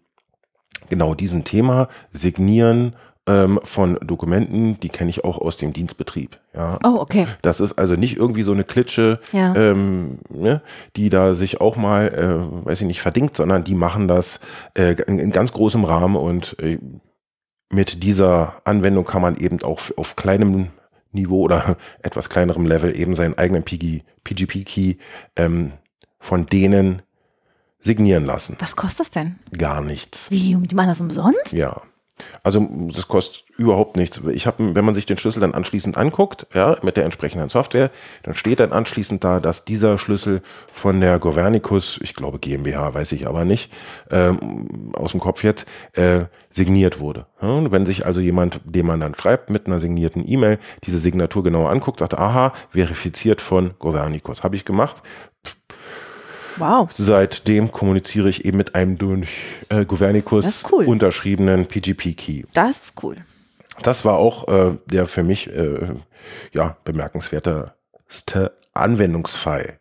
[0.88, 1.88] genau diesem Thema.
[2.12, 6.38] Signieren ähm, von Dokumenten, die kenne ich auch aus dem Dienstbetrieb.
[6.54, 6.78] Ja.
[6.84, 7.26] Oh, okay.
[7.42, 9.54] Das ist also nicht irgendwie so eine Klitsche, ja.
[9.54, 10.62] ähm, ne,
[10.96, 14.40] die da sich auch mal, äh, weiß ich nicht, verdingt, sondern die machen das
[14.74, 16.78] äh, in, in, ganz großem Rahmen und äh,
[17.72, 20.68] mit dieser Anwendung kann man eben auch auf kleinem
[21.10, 24.96] Niveau oder etwas kleinerem Level eben seinen eigenen PGP-Key
[25.34, 25.72] ähm,
[26.20, 27.02] von denen
[27.80, 28.56] signieren lassen.
[28.60, 29.38] Was kostet das denn?
[29.56, 30.30] Gar nichts.
[30.30, 30.54] Wie?
[30.54, 31.52] Die machen das umsonst?
[31.52, 31.82] Ja.
[32.42, 34.20] Also das kostet überhaupt nichts.
[34.32, 37.90] Ich habe, wenn man sich den Schlüssel dann anschließend anguckt, ja, mit der entsprechenden Software,
[38.22, 43.12] dann steht dann anschließend da, dass dieser Schlüssel von der Governicus, ich glaube GmbH, weiß
[43.12, 43.72] ich aber nicht,
[44.10, 47.26] ähm, aus dem Kopf jetzt, äh, signiert wurde.
[47.42, 51.44] Ja, wenn sich also jemand, dem man dann schreibt, mit einer signierten E-Mail, diese Signatur
[51.44, 54.42] genauer anguckt, sagt, aha, verifiziert von Governicus.
[54.42, 55.02] Habe ich gemacht.
[56.58, 56.90] Wow.
[56.92, 59.28] Seitdem kommuniziere ich eben mit einem durch
[59.68, 60.86] äh, Governicus cool.
[60.86, 62.44] unterschriebenen PGP-Key.
[62.54, 63.16] Das ist cool.
[63.82, 65.88] Das war auch äh, der für mich äh,
[66.52, 69.78] ja, bemerkenswerteste Anwendungsfall.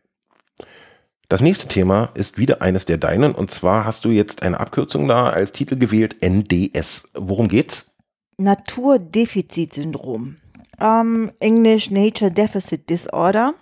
[1.28, 5.08] Das nächste Thema ist wieder eines der deinen und zwar hast du jetzt eine Abkürzung
[5.08, 7.06] da als Titel gewählt, NDS.
[7.16, 7.96] Worum geht's?
[8.38, 10.38] Naturdefizitsyndrom.
[10.80, 13.54] Ähm, Englisch Nature Deficit Disorder.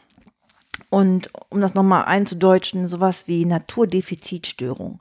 [0.94, 5.00] Und um das nochmal einzudeutschen, sowas wie Naturdefizitstörung.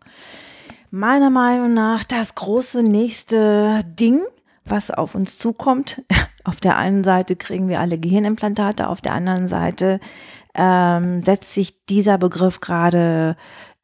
[0.90, 4.22] Meiner Meinung nach das große nächste Ding,
[4.64, 6.02] was auf uns zukommt.
[6.44, 10.00] Auf der einen Seite kriegen wir alle Gehirnimplantate, auf der anderen Seite
[10.56, 13.36] ähm, setzt sich dieser Begriff gerade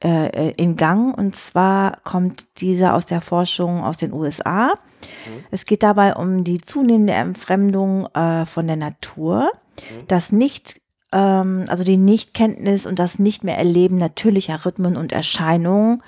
[0.03, 1.17] äh, in Gang.
[1.17, 4.71] Und zwar kommt dieser aus der Forschung aus den USA.
[4.71, 5.45] Mhm.
[5.53, 10.09] Es geht dabei um die zunehmende Entfremdung äh, von der Natur, mhm.
[10.09, 10.81] das nicht
[11.13, 16.03] ähm, also die Nichtkenntnis und das nicht mehr Erleben natürlicher Rhythmen und Erscheinungen,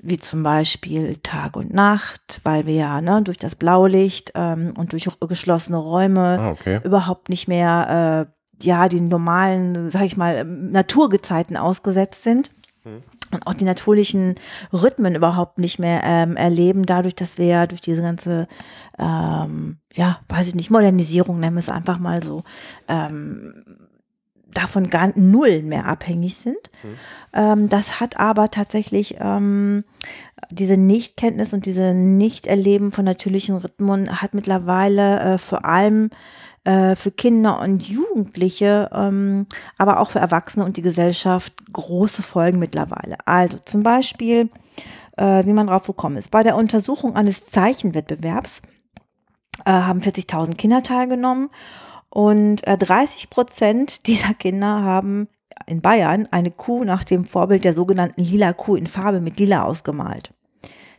[0.00, 4.92] wie zum Beispiel Tag und Nacht, weil wir ja ne, durch das Blaulicht ähm, und
[4.92, 6.80] durch geschlossene Räume ah, okay.
[6.84, 12.50] überhaupt nicht mehr äh, ja den normalen, sag ich mal, Naturgezeiten ausgesetzt sind.
[12.84, 13.02] Mhm.
[13.32, 14.36] Und auch die natürlichen
[14.72, 18.46] Rhythmen überhaupt nicht mehr ähm, erleben, dadurch, dass wir ja durch diese ganze,
[18.98, 22.44] ähm, ja, weiß ich nicht, Modernisierung, nennen wir es einfach mal so,
[22.86, 23.64] ähm,
[24.56, 26.70] davon gar null mehr abhängig sind.
[26.82, 26.98] Mhm.
[27.32, 29.84] Ähm, das hat aber tatsächlich ähm,
[30.50, 36.10] diese Nichtkenntnis und diese Nichterleben von natürlichen Rhythmen hat mittlerweile äh, vor allem
[36.64, 39.46] äh, für Kinder und Jugendliche, ähm,
[39.78, 43.16] aber auch für Erwachsene und die Gesellschaft große Folgen mittlerweile.
[43.24, 44.50] Also zum Beispiel,
[45.16, 48.62] äh, wie man drauf gekommen ist, bei der Untersuchung eines Zeichenwettbewerbs
[49.64, 51.50] äh, haben 40.000 Kinder teilgenommen
[52.16, 55.28] und äh, 30 Prozent dieser Kinder haben
[55.66, 59.64] in Bayern eine Kuh nach dem Vorbild der sogenannten lila Kuh in Farbe mit lila
[59.64, 60.32] ausgemalt.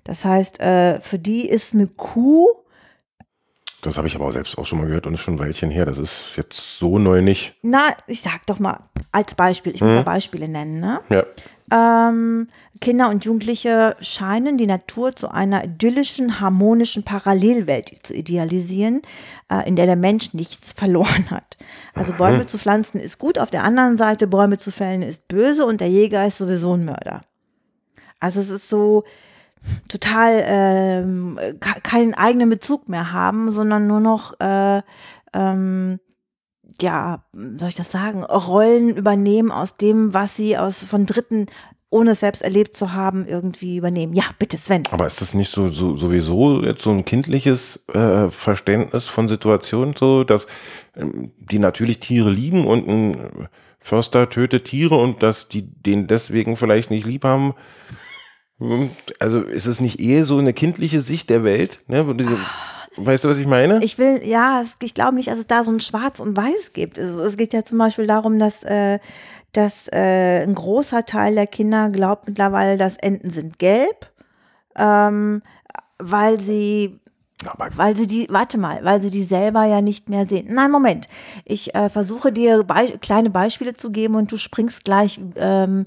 [0.03, 2.47] Das heißt, äh, für die ist eine Kuh.
[3.82, 5.86] Das habe ich aber selbst auch schon mal gehört und ist schon ein Weilchen her.
[5.86, 7.56] Das ist jetzt so neu nicht.
[7.63, 10.06] Na, ich sag doch mal als Beispiel, ich muss hm.
[10.06, 11.01] Beispiele nennen, ne?
[11.10, 11.23] Ja.
[11.71, 12.47] Ähm,
[12.80, 19.01] Kinder und Jugendliche scheinen die Natur zu einer idyllischen, harmonischen Parallelwelt zu idealisieren,
[19.51, 21.58] äh, in der der Mensch nichts verloren hat.
[21.93, 25.65] Also Bäume zu pflanzen ist gut, auf der anderen Seite Bäume zu fällen ist böse
[25.65, 27.21] und der Jäger ist sowieso ein Mörder.
[28.19, 29.03] Also es ist so
[29.89, 31.39] total ähm,
[31.84, 34.82] keinen eigenen Bezug mehr haben, sondern nur noch äh,
[35.34, 35.99] ähm,
[36.82, 41.48] ja, soll ich das sagen, Rollen übernehmen aus dem, was sie aus von Dritten
[41.90, 44.13] ohne es selbst erlebt zu haben, irgendwie übernehmen.
[44.13, 44.84] Ja, bitte, Sven.
[44.92, 49.96] Aber ist das nicht so, so sowieso jetzt so ein kindliches äh, Verständnis von Situationen,
[49.98, 50.48] so dass
[50.96, 53.48] ähm, die natürlich Tiere lieben und ein
[53.80, 57.54] Förster tötet Tiere und dass die den deswegen vielleicht nicht lieb haben?
[58.60, 61.80] Hm, also ist es nicht eher so eine kindliche Sicht der Welt?
[61.88, 62.13] Ne?
[62.18, 63.83] Diese, ah Weißt du, was ich meine?
[63.83, 66.97] Ich will, ja, ich glaube nicht, dass es da so ein Schwarz und Weiß gibt.
[66.97, 68.99] Es, es geht ja zum Beispiel darum, dass, äh,
[69.53, 74.12] dass äh, ein großer Teil der Kinder glaubt mittlerweile, dass Enten sind gelb,
[74.75, 75.41] ähm,
[75.99, 76.99] weil sie
[77.45, 80.47] aber weil sie die, warte mal, weil sie die selber ja nicht mehr sehen.
[80.49, 81.07] Nein, Moment.
[81.45, 85.86] Ich äh, versuche dir Be kleine Beispiele zu geben und du springst gleich ähm,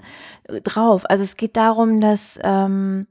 [0.63, 1.09] drauf.
[1.09, 3.05] Also es geht darum, dass ähm,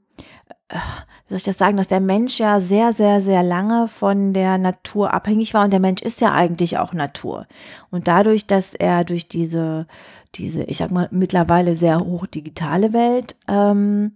[0.71, 4.57] wie soll ich das sagen, dass der Mensch ja sehr, sehr, sehr lange von der
[4.57, 7.47] Natur abhängig war und der Mensch ist ja eigentlich auch Natur.
[7.89, 9.87] Und dadurch, dass er durch diese,
[10.35, 14.13] diese, ich sag mal, mittlerweile sehr hoch digitale Welt, ähm,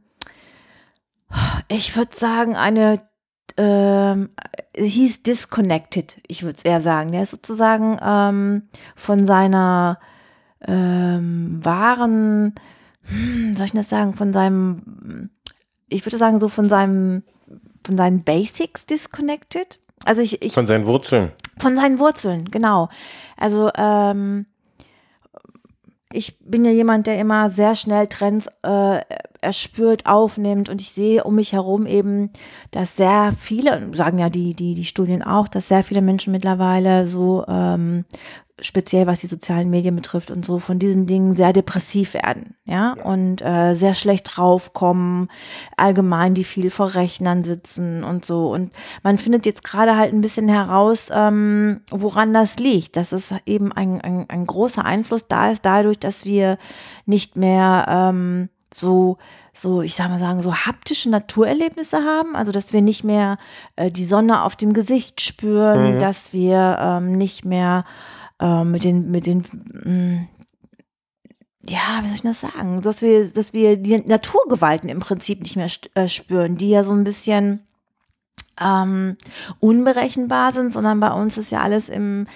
[1.67, 3.01] ich würde sagen, eine,
[3.57, 4.29] ähm,
[4.75, 7.11] hieß disconnected, ich würde es eher sagen.
[7.11, 8.63] Der ist sozusagen ähm,
[8.95, 9.99] von seiner
[10.65, 12.55] ähm, wahren,
[13.03, 15.30] hm, soll ich das sagen, von seinem
[15.89, 17.23] ich würde sagen, so von seinem,
[17.86, 19.79] von seinen Basics disconnected.
[20.05, 21.31] Also ich, ich von seinen Wurzeln.
[21.59, 22.89] Von seinen Wurzeln, genau.
[23.38, 24.45] Also ähm,
[26.11, 29.01] ich bin ja jemand, der immer sehr schnell Trends äh,
[29.41, 32.31] erspürt, aufnimmt und ich sehe um mich herum eben,
[32.71, 37.07] dass sehr viele, sagen ja die, die, die Studien auch, dass sehr viele Menschen mittlerweile
[37.07, 38.05] so ähm,
[38.62, 42.95] speziell was die sozialen Medien betrifft und so, von diesen Dingen sehr depressiv werden, ja,
[42.97, 43.03] ja.
[43.03, 45.30] und äh, sehr schlecht draufkommen,
[45.76, 48.51] allgemein, die viel vor Rechnern sitzen und so.
[48.53, 48.72] Und
[49.03, 53.74] man findet jetzt gerade halt ein bisschen heraus, ähm, woran das liegt, dass es eben
[53.74, 56.58] ein, ein, ein großer Einfluss da ist, dadurch, dass wir
[57.06, 59.18] nicht mehr ähm, so
[59.58, 63.38] so, ich sag mal sagen, so haptische Naturerlebnisse haben, also dass wir nicht mehr
[63.78, 65.99] äh, die Sonne auf dem Gesicht spüren, mhm.
[66.01, 67.86] dass wir ähm, nicht mehr
[68.39, 69.43] äh, mit den, mit den,
[69.83, 70.27] mh, mm,
[71.67, 75.55] ja, wie soll ich das sagen, dass wir, dass wir die Naturgewalten im Prinzip nicht
[75.55, 77.65] mehr äh, spüren, die ja so ein bisschen
[78.61, 79.17] ähm,
[79.59, 82.27] unberechenbar sind, sondern bei uns ist ja alles im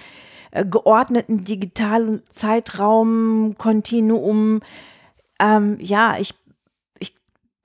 [0.50, 4.62] äh, geordneten digitalen Zeitraum, Kontinuum.
[5.38, 6.34] Ähm, ja, ich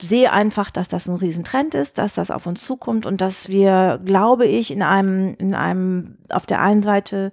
[0.02, 4.00] sehe einfach, dass das ein Riesentrend ist, dass das auf uns zukommt und dass wir,
[4.04, 7.32] glaube ich, in einem, in einem auf der einen Seite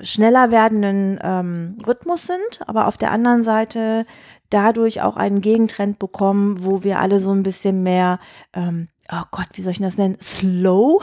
[0.00, 4.06] schneller werdenden ähm, Rhythmus sind, aber auf der anderen Seite
[4.50, 8.18] dadurch auch einen Gegentrend bekommen, wo wir alle so ein bisschen mehr,
[8.52, 11.02] ähm, oh Gott, wie soll ich das nennen, slow.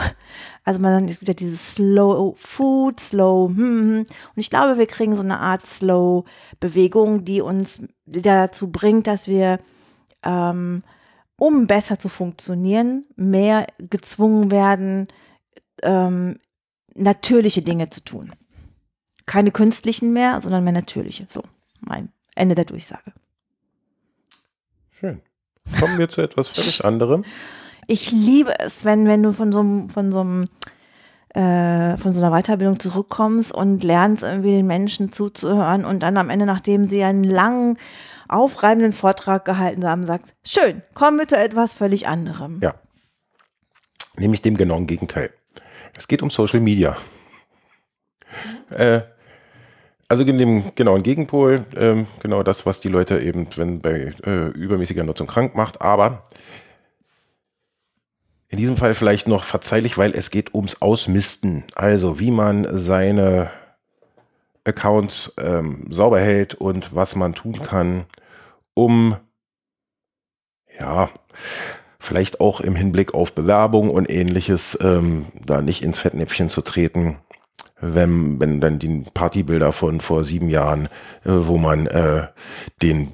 [0.63, 3.99] Also man es gibt dieses Slow Food, Slow, hm, hm, hm.
[3.99, 6.25] und ich glaube, wir kriegen so eine Art Slow
[6.59, 9.59] Bewegung, die uns dazu bringt, dass wir
[10.23, 10.83] ähm,
[11.37, 15.07] um besser zu funktionieren, mehr gezwungen werden,
[15.81, 16.39] ähm,
[16.95, 18.31] natürliche Dinge zu tun.
[19.25, 21.27] Keine künstlichen mehr, sondern mehr natürliche.
[21.29, 21.41] So,
[21.79, 23.13] mein Ende der Durchsage.
[24.91, 25.21] Schön.
[25.79, 27.23] Kommen wir zu etwas völlig anderem.
[27.87, 30.49] Ich liebe es, wenn, wenn du von so einem, von so einem
[31.33, 36.29] äh, von so einer Weiterbildung zurückkommst und lernst irgendwie den Menschen zuzuhören und dann am
[36.29, 37.79] Ende, nachdem sie einen langen,
[38.27, 42.59] aufreibenden Vortrag gehalten haben, sagst, schön, kommen wir zu etwas völlig anderem.
[42.61, 42.75] Ja.
[44.15, 45.31] Nämlich dem genauen Gegenteil.
[45.95, 46.97] Es geht um Social Media.
[48.69, 49.01] Äh,
[50.07, 54.47] also in dem genauen Gegenpol, äh, genau das, was die Leute eben, wenn bei äh,
[54.49, 56.23] übermäßiger Nutzung krank macht, aber
[58.49, 61.63] in diesem Fall vielleicht noch verzeihlich, weil es geht ums Ausmisten.
[61.73, 63.49] Also wie man seine
[64.63, 68.05] Accounts ähm, sauber hält und was man tun kann,
[68.75, 69.17] um
[70.79, 71.09] ja
[72.03, 77.15] vielleicht auch im Hinblick auf Bewerbung und ähnliches ähm, da nicht ins Fettnäpfchen zu treten,
[77.79, 80.87] wenn, wenn dann die Partybilder von vor sieben Jahren,
[81.23, 82.27] äh, wo man äh,
[82.81, 83.13] den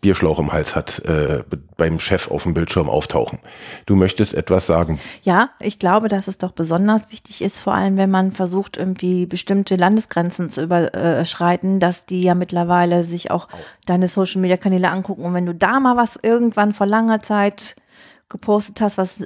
[0.00, 1.42] Bierschlauch im Hals hat, äh,
[1.76, 3.40] beim Chef auf dem Bildschirm auftauchen.
[3.86, 5.00] Du möchtest etwas sagen?
[5.24, 9.26] Ja, ich glaube, dass es doch besonders wichtig ist, vor allem wenn man versucht, irgendwie
[9.26, 13.48] bestimmte Landesgrenzen zu überschreiten, dass die ja mittlerweile sich auch
[13.84, 15.24] deine Social-Media-Kanäle angucken.
[15.24, 17.74] Und wenn du da mal was irgendwann vor langer Zeit
[18.32, 19.20] gepostet hast, was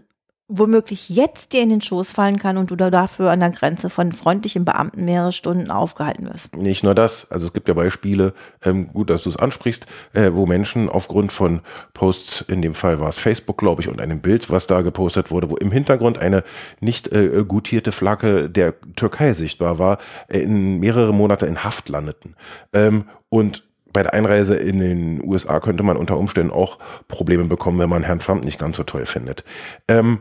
[0.48, 3.90] womöglich jetzt dir in den Schoß fallen kann und du da dafür an der Grenze
[3.90, 6.54] von freundlichen Beamten mehrere Stunden aufgehalten wirst.
[6.54, 8.32] Nicht nur das, also es gibt ja Beispiele,
[8.62, 11.62] ähm, gut, dass du es ansprichst, äh, wo Menschen aufgrund von
[11.94, 15.32] Posts, in dem Fall war es Facebook, glaube ich, und einem Bild, was da gepostet
[15.32, 16.44] wurde, wo im Hintergrund eine
[16.80, 19.98] nicht äh, gutierte Flagge der Türkei sichtbar war,
[20.28, 22.36] äh, in mehrere Monate in Haft landeten.
[22.72, 23.64] Ähm, und
[23.96, 26.78] bei der Einreise in den USA könnte man unter Umständen auch
[27.08, 29.42] Probleme bekommen, wenn man Herrn Trump nicht ganz so toll findet.
[29.88, 30.18] Ähm,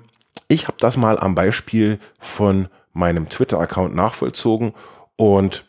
[0.48, 4.72] ich habe das mal am Beispiel von meinem Twitter-Account nachvollzogen
[5.18, 5.66] und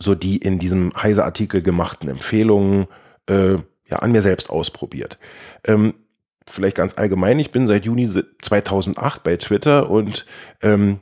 [0.00, 2.88] so die in diesem Heise-Artikel gemachten Empfehlungen
[3.28, 3.52] äh,
[3.88, 5.16] ja, an mir selbst ausprobiert.
[5.62, 5.94] Ähm,
[6.44, 8.10] vielleicht ganz allgemein, ich bin seit Juni
[8.42, 10.26] 2008 bei Twitter und
[10.60, 10.98] ähm,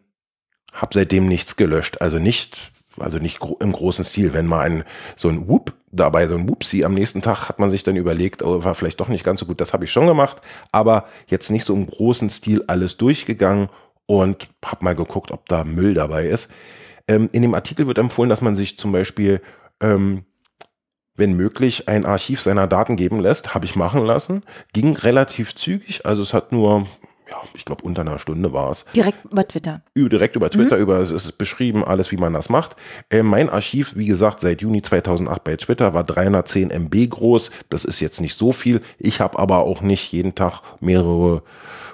[0.74, 2.02] habe seitdem nichts gelöscht.
[2.02, 4.34] Also nicht, also nicht gro im großen Stil.
[4.34, 4.84] Wenn mal ein
[5.16, 8.42] so ein Whoop dabei, so ein Whoopsie am nächsten Tag, hat man sich dann überlegt,
[8.42, 9.60] oh, war vielleicht doch nicht ganz so gut.
[9.60, 10.38] Das habe ich schon gemacht,
[10.72, 13.68] aber jetzt nicht so im großen Stil alles durchgegangen
[14.06, 16.50] und habe mal geguckt, ob da Müll dabei ist.
[17.06, 19.40] Ähm, in dem Artikel wird empfohlen, dass man sich zum Beispiel
[19.80, 20.24] ähm,
[21.18, 23.52] wenn möglich, ein Archiv seiner Daten geben lässt.
[23.54, 24.44] Habe ich machen lassen.
[24.72, 26.06] Ging relativ zügig.
[26.06, 26.86] Also es hat nur
[27.30, 28.84] ja, ich glaube, unter einer Stunde war es.
[28.94, 29.82] Direkt über Twitter.
[29.94, 30.82] Direkt über Twitter, mhm.
[30.82, 32.76] über, es ist beschrieben, alles, wie man das macht.
[33.10, 37.50] Äh, mein Archiv, wie gesagt, seit Juni 2008 bei Twitter war 310 MB groß.
[37.68, 38.80] Das ist jetzt nicht so viel.
[38.98, 41.42] Ich habe aber auch nicht jeden Tag mehrere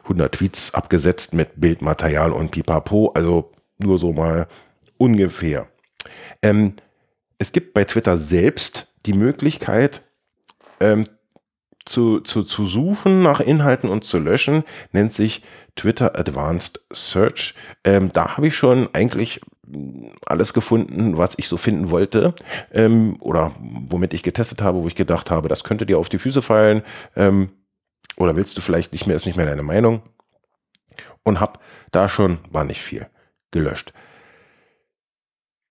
[0.08, 3.10] hundert Tweets abgesetzt mit Bildmaterial und pipapo.
[3.14, 4.46] Also nur so mal
[4.98, 5.66] ungefähr.
[6.42, 6.74] Ähm,
[7.38, 10.02] es gibt bei Twitter selbst die Möglichkeit,
[10.80, 11.06] ähm,
[11.84, 15.42] zu, zu, zu suchen nach Inhalten und zu löschen, nennt sich
[15.76, 17.54] Twitter Advanced Search.
[17.84, 19.40] Ähm, da habe ich schon eigentlich
[20.26, 22.34] alles gefunden, was ich so finden wollte
[22.72, 26.18] ähm, oder womit ich getestet habe, wo ich gedacht habe, das könnte dir auf die
[26.18, 26.82] Füße fallen
[27.16, 27.50] ähm,
[28.16, 30.02] oder willst du vielleicht nicht mehr, ist nicht mehr deine Meinung
[31.22, 31.58] und habe
[31.90, 33.06] da schon, war nicht viel,
[33.50, 33.92] gelöscht.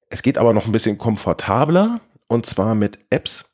[0.10, 3.46] Es geht aber noch ein bisschen komfortabler und zwar mit Apps.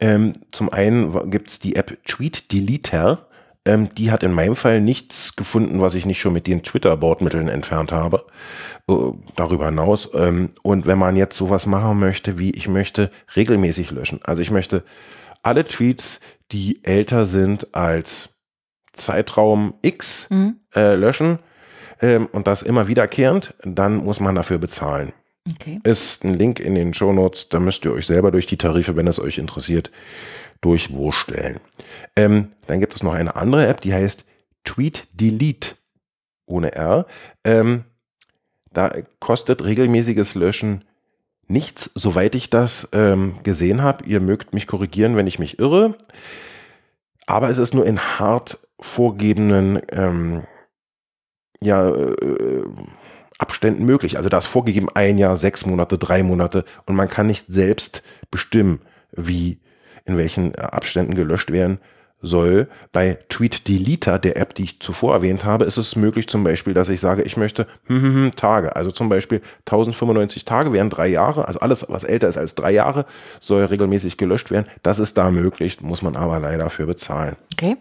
[0.00, 3.26] Ähm, zum einen gibt es die App Tweet Deleter.
[3.64, 7.48] Ähm, die hat in meinem Fall nichts gefunden, was ich nicht schon mit den Twitter-Bordmitteln
[7.48, 8.24] entfernt habe.
[8.88, 10.08] Uh, darüber hinaus.
[10.14, 14.20] Ähm, und wenn man jetzt sowas machen möchte, wie ich möchte regelmäßig löschen.
[14.22, 14.84] Also ich möchte
[15.42, 16.20] alle Tweets,
[16.52, 18.30] die älter sind als
[18.92, 20.56] Zeitraum X, mhm.
[20.74, 21.38] äh, löschen
[22.00, 25.12] ähm, und das immer wiederkehrend, dann muss man dafür bezahlen.
[25.50, 25.80] Okay.
[25.84, 28.96] Ist ein Link in den Show Notes, da müsst ihr euch selber durch die Tarife,
[28.96, 29.90] wenn es euch interessiert,
[30.60, 31.60] durchwurstellen.
[32.16, 34.24] Ähm, dann gibt es noch eine andere App, die heißt
[34.64, 35.76] Tweet Delete
[36.46, 37.06] ohne R.
[37.44, 37.84] Ähm,
[38.72, 40.84] da kostet regelmäßiges Löschen
[41.46, 44.04] nichts, soweit ich das ähm, gesehen habe.
[44.04, 45.96] Ihr mögt mich korrigieren, wenn ich mich irre.
[47.26, 50.42] Aber es ist nur in hart vorgegebenen ähm,
[51.60, 52.64] ja, äh,
[53.38, 54.16] Abständen möglich.
[54.16, 58.02] Also da ist vorgegeben ein Jahr, sechs Monate, drei Monate und man kann nicht selbst
[58.30, 58.80] bestimmen,
[59.12, 59.60] wie,
[60.04, 61.78] in welchen äh, Abständen gelöscht werden
[62.20, 62.68] soll.
[62.92, 66.74] Bei Tweet Deleter, der App, die ich zuvor erwähnt habe, ist es möglich zum Beispiel,
[66.74, 70.90] dass ich sage, ich möchte hm, hm, hm, Tage, also zum Beispiel 1095 Tage wären
[70.90, 73.06] drei Jahre, also alles, was älter ist als drei Jahre,
[73.40, 74.66] soll regelmäßig gelöscht werden.
[74.82, 77.36] Das ist da möglich, muss man aber leider für bezahlen.
[77.52, 77.76] Okay.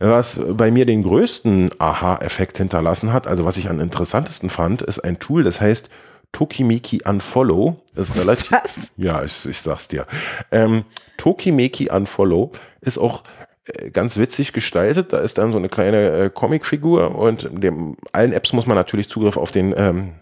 [0.00, 5.00] Was bei mir den größten Aha-Effekt hinterlassen hat, also was ich am interessantesten fand, ist
[5.00, 5.90] ein Tool, das heißt
[6.32, 7.76] Tokimeki Unfollow.
[7.94, 8.52] Ist relativ.
[8.52, 8.92] Was?
[8.96, 10.06] Ja, ich, ich sag's dir.
[10.52, 10.84] Ähm,
[11.16, 13.22] Tokimeki Unfollow ist auch
[13.64, 15.12] äh, ganz witzig gestaltet.
[15.12, 19.08] Da ist dann so eine kleine äh, Comicfigur und dem, allen Apps muss man natürlich
[19.08, 20.14] Zugriff auf den, ähm,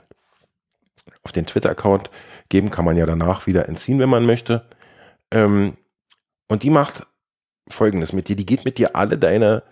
[1.23, 2.11] auf den Twitter-Account
[2.49, 2.71] geben.
[2.71, 4.65] Kann man ja danach wieder entziehen, wenn man möchte.
[5.31, 5.77] Ähm,
[6.49, 7.07] und die macht
[7.69, 8.37] Folgendes mit dir.
[8.37, 9.63] Die geht mit dir alle deine,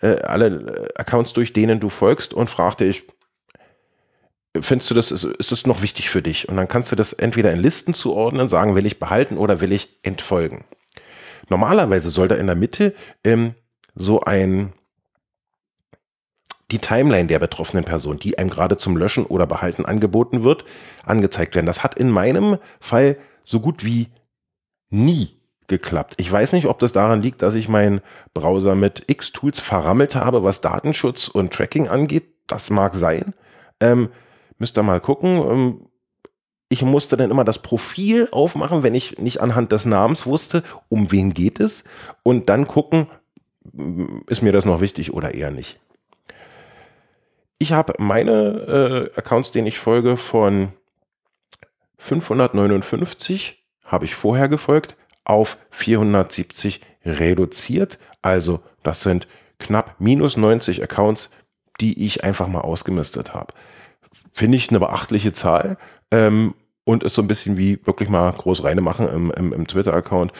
[0.00, 3.04] äh, alle äh, Accounts durch, denen du folgst und fragt dich,
[4.60, 6.48] findest du das, ist, ist das noch wichtig für dich?
[6.48, 9.72] Und dann kannst du das entweder in Listen zuordnen, sagen, will ich behalten oder will
[9.72, 10.64] ich entfolgen.
[11.48, 13.54] Normalerweise soll da in der Mitte ähm,
[13.94, 14.72] so ein
[16.70, 20.64] die Timeline der betroffenen Person, die einem gerade zum Löschen oder Behalten angeboten wird,
[21.04, 21.66] angezeigt werden.
[21.66, 24.08] Das hat in meinem Fall so gut wie
[24.88, 25.41] nie
[25.72, 26.14] geklappt.
[26.18, 28.02] Ich weiß nicht, ob das daran liegt, dass ich meinen
[28.34, 32.24] Browser mit X-Tools verrammelt habe, was Datenschutz und Tracking angeht.
[32.46, 33.32] Das mag sein.
[33.80, 34.10] Ähm,
[34.58, 35.38] müsst ihr mal gucken.
[35.38, 35.86] Ähm,
[36.68, 41.10] ich musste dann immer das Profil aufmachen, wenn ich nicht anhand des Namens wusste, um
[41.10, 41.84] wen geht es.
[42.22, 43.06] Und dann gucken,
[44.26, 45.80] ist mir das noch wichtig oder eher nicht.
[47.58, 50.72] Ich habe meine äh, Accounts, denen ich folge, von
[51.96, 57.98] 559 habe ich vorher gefolgt auf 470 reduziert.
[58.22, 59.26] Also das sind
[59.58, 61.30] knapp minus 90 Accounts,
[61.80, 63.54] die ich einfach mal ausgemistet habe.
[64.32, 65.76] Finde ich eine beachtliche Zahl
[66.10, 66.54] ähm,
[66.84, 70.32] und ist so ein bisschen wie wirklich mal groß reine machen im, im, im Twitter-Account,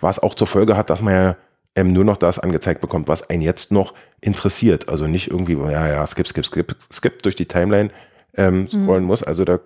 [0.00, 1.36] was auch zur Folge hat, dass man ja
[1.74, 4.88] ähm, nur noch das angezeigt bekommt, was einen jetzt noch interessiert.
[4.88, 7.90] Also nicht irgendwie, ja, ja, skip, skip, skip, skip durch die Timeline
[8.34, 8.68] ähm, mhm.
[8.68, 9.08] scrollen mhm.
[9.08, 9.22] muss.
[9.22, 9.58] Also da,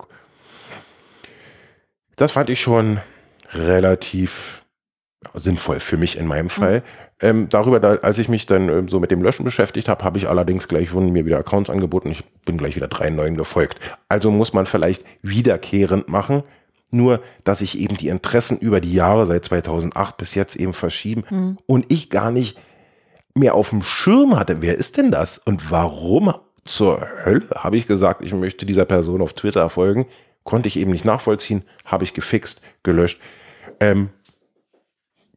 [2.15, 2.99] das fand ich schon
[3.53, 4.62] relativ
[5.33, 6.79] sinnvoll für mich in meinem Fall.
[6.79, 6.83] Mhm.
[7.19, 10.17] Ähm, darüber, da, als ich mich dann ähm, so mit dem Löschen beschäftigt habe, habe
[10.17, 12.11] ich allerdings gleich von mir wieder Accounts angeboten.
[12.11, 13.79] Ich bin gleich wieder drei neuen gefolgt.
[14.09, 16.43] Also muss man vielleicht wiederkehrend machen.
[16.91, 21.23] Nur, dass sich eben die Interessen über die Jahre seit 2008 bis jetzt eben verschieben
[21.29, 21.57] mhm.
[21.65, 22.57] und ich gar nicht
[23.35, 24.61] mehr auf dem Schirm hatte.
[24.61, 25.37] Wer ist denn das?
[25.39, 26.33] Und warum
[26.65, 30.05] zur Hölle habe ich gesagt, ich möchte dieser Person auf Twitter folgen?
[30.43, 33.19] Konnte ich eben nicht nachvollziehen, habe ich gefixt, gelöscht.
[33.79, 34.09] Ähm,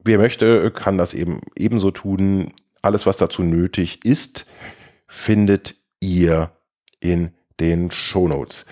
[0.07, 2.53] Wer möchte, kann das eben ebenso tun.
[2.81, 4.47] Alles, was dazu nötig ist,
[5.09, 6.53] findet ihr
[7.01, 8.67] in den Shownotes.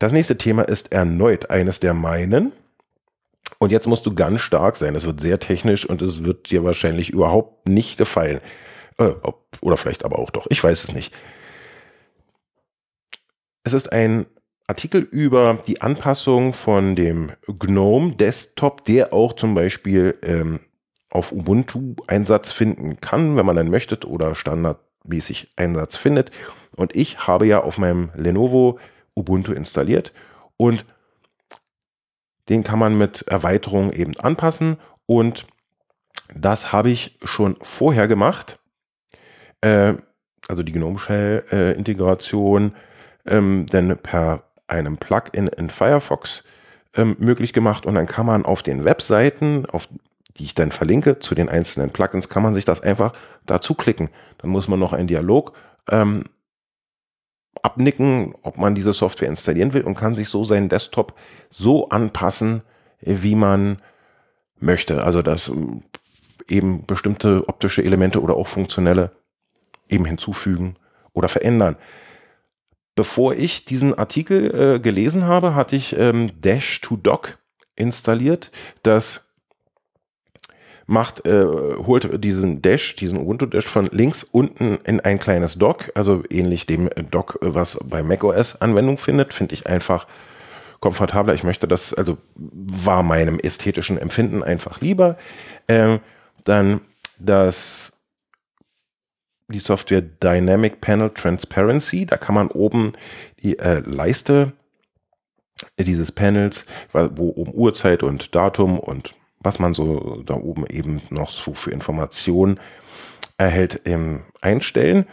[0.00, 2.50] Das nächste Thema ist erneut eines der meinen.
[3.60, 4.96] Und jetzt musst du ganz stark sein.
[4.96, 8.40] Es wird sehr technisch und es wird dir wahrscheinlich überhaupt nicht gefallen.
[8.98, 9.12] Äh,
[9.60, 10.48] oder vielleicht aber auch doch.
[10.50, 11.14] Ich weiß es nicht.
[13.62, 14.26] Es ist ein
[14.68, 20.60] Artikel über die Anpassung von dem GNOME Desktop, der auch zum Beispiel ähm,
[21.10, 26.32] auf Ubuntu Einsatz finden kann, wenn man dann möchte oder standardmäßig Einsatz findet.
[26.76, 28.78] Und ich habe ja auf meinem Lenovo
[29.14, 30.12] Ubuntu installiert
[30.56, 30.84] und
[32.48, 35.46] den kann man mit Erweiterungen eben anpassen und
[36.34, 38.58] das habe ich schon vorher gemacht.
[39.60, 39.94] Äh,
[40.48, 42.74] also die GNOME Shell äh, Integration,
[43.26, 46.44] ähm, denn per einem Plugin in Firefox
[46.94, 49.88] ähm, möglich gemacht und dann kann man auf den Webseiten, auf
[50.36, 53.12] die ich dann verlinke zu den einzelnen Plugins, kann man sich das einfach
[53.46, 54.10] dazu klicken.
[54.38, 55.52] Dann muss man noch einen Dialog
[55.88, 56.24] ähm,
[57.62, 61.14] abnicken, ob man diese Software installieren will und kann sich so seinen Desktop
[61.50, 62.62] so anpassen,
[63.00, 63.78] wie man
[64.58, 65.04] möchte.
[65.04, 65.82] Also dass ähm,
[66.48, 69.10] eben bestimmte optische Elemente oder auch funktionelle
[69.88, 70.76] eben hinzufügen
[71.12, 71.76] oder verändern.
[72.96, 77.38] Bevor ich diesen Artikel äh, gelesen habe, hatte ich ähm, Dash to Dock
[77.76, 78.50] installiert.
[78.82, 79.28] Das
[80.86, 85.92] macht, äh, holt diesen Dash, diesen Ubuntu Dash von links unten in ein kleines Dock,
[85.94, 90.06] also ähnlich dem Dock, was bei macOS Anwendung findet, finde ich einfach
[90.80, 91.34] komfortabler.
[91.34, 95.18] Ich möchte das, also war meinem ästhetischen Empfinden einfach lieber.
[95.68, 96.00] Ähm,
[96.44, 96.80] dann
[97.18, 97.95] das
[99.48, 102.06] die Software Dynamic Panel Transparency.
[102.06, 102.92] Da kann man oben
[103.42, 104.52] die äh, Leiste
[105.78, 111.30] dieses Panels, wo oben Uhrzeit und Datum und was man so da oben eben noch
[111.30, 112.60] so für Informationen
[113.38, 115.06] erhält, ähm, einstellen.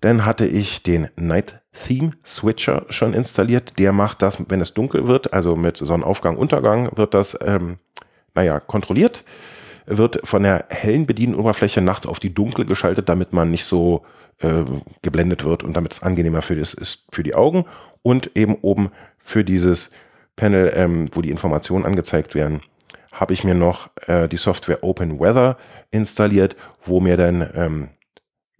[0.00, 3.78] Dann hatte ich den Night Theme Switcher schon installiert.
[3.78, 7.78] Der macht das, wenn es dunkel wird, also mit Sonnenaufgang, Untergang, wird das, ähm,
[8.34, 9.24] naja, kontrolliert.
[9.86, 14.02] Wird von der hellen Bedienoberfläche nachts auf die dunkle geschaltet, damit man nicht so
[14.38, 14.64] äh,
[15.02, 17.64] geblendet wird und damit es angenehmer für, das ist für die Augen.
[18.02, 19.90] Und eben oben für dieses
[20.36, 22.60] Panel, ähm, wo die Informationen angezeigt werden,
[23.12, 25.56] habe ich mir noch äh, die Software Open Weather
[25.90, 27.88] installiert, wo mir dann ähm,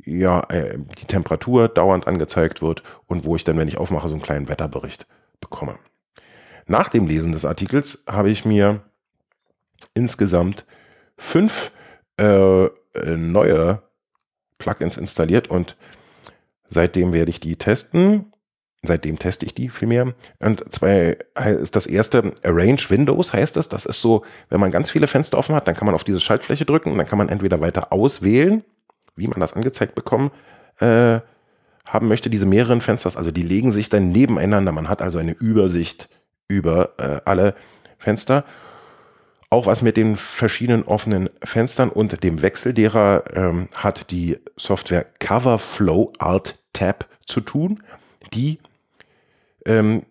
[0.05, 4.15] ja, äh, die Temperatur dauernd angezeigt wird und wo ich dann, wenn ich aufmache, so
[4.15, 5.07] einen kleinen Wetterbericht
[5.41, 5.77] bekomme.
[6.67, 8.83] Nach dem Lesen des Artikels habe ich mir
[9.93, 10.65] insgesamt
[11.17, 11.71] fünf
[12.17, 12.69] äh,
[13.17, 13.83] neue
[14.59, 15.77] Plugins installiert und
[16.69, 18.33] seitdem werde ich die testen.
[18.87, 20.15] Seitdem teste ich die vielmehr.
[20.41, 21.17] Und zwei
[21.59, 23.71] ist das erste Arrange Windows heißt es.
[23.71, 26.21] Das ist so, wenn man ganz viele Fenster offen hat, dann kann man auf diese
[26.21, 28.63] Schaltfläche drücken und dann kann man entweder weiter auswählen
[29.17, 30.31] wie man das angezeigt bekommen
[30.81, 31.21] äh,
[31.89, 34.73] haben möchte, diese mehreren Fenster, also die legen sich dann nebeneinander.
[34.73, 36.09] Man hat also eine Übersicht
[36.49, 37.55] über äh, alle
[37.99, 38.45] Fenster.
[39.51, 45.07] Auch was mit den verschiedenen offenen Fenstern und dem Wechsel derer ähm, hat die Software
[45.19, 47.83] Coverflow Alt Tab zu tun.
[48.33, 48.59] Die
[49.65, 50.03] ähm,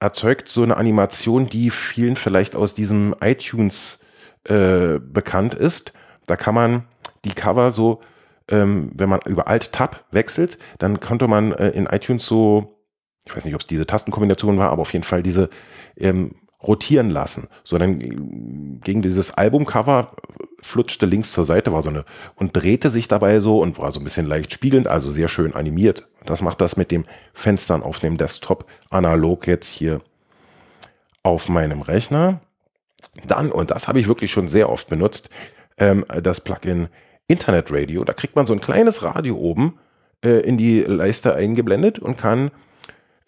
[0.00, 4.00] erzeugt so eine Animation, die vielen vielleicht aus diesem iTunes
[4.44, 5.92] äh, bekannt ist.
[6.26, 6.84] Da kann man
[7.24, 8.00] die Cover so,
[8.48, 12.78] ähm, wenn man über Alt-Tab wechselt, dann konnte man äh, in iTunes so,
[13.24, 15.48] ich weiß nicht, ob es diese Tastenkombination war, aber auf jeden Fall diese
[15.96, 16.34] ähm,
[16.66, 17.48] rotieren lassen.
[17.64, 20.12] So dann ging dieses Albumcover,
[20.60, 22.04] flutschte links zur Seite, war so eine,
[22.36, 25.54] und drehte sich dabei so und war so ein bisschen leicht spiegelnd, also sehr schön
[25.54, 26.08] animiert.
[26.24, 30.00] Das macht das mit dem Fenstern auf dem Desktop analog jetzt hier
[31.22, 32.40] auf meinem Rechner.
[33.26, 35.30] Dann, und das habe ich wirklich schon sehr oft benutzt,
[35.78, 36.88] ähm, das Plugin
[37.26, 38.04] Internetradio.
[38.04, 39.78] Da kriegt man so ein kleines Radio oben
[40.24, 42.50] äh, in die Leiste eingeblendet und kann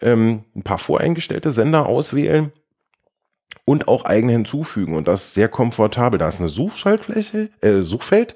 [0.01, 2.51] ähm, ein paar voreingestellte Sender auswählen
[3.63, 4.95] und auch eigene hinzufügen.
[4.95, 6.19] Und das ist sehr komfortabel.
[6.19, 8.35] Da ist eine Suchschaltfläche, äh, Suchfeld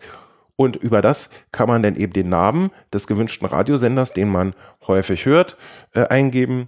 [0.56, 4.54] und über das kann man dann eben den Namen des gewünschten Radiosenders, den man
[4.88, 5.56] häufig hört,
[5.94, 6.68] äh, eingeben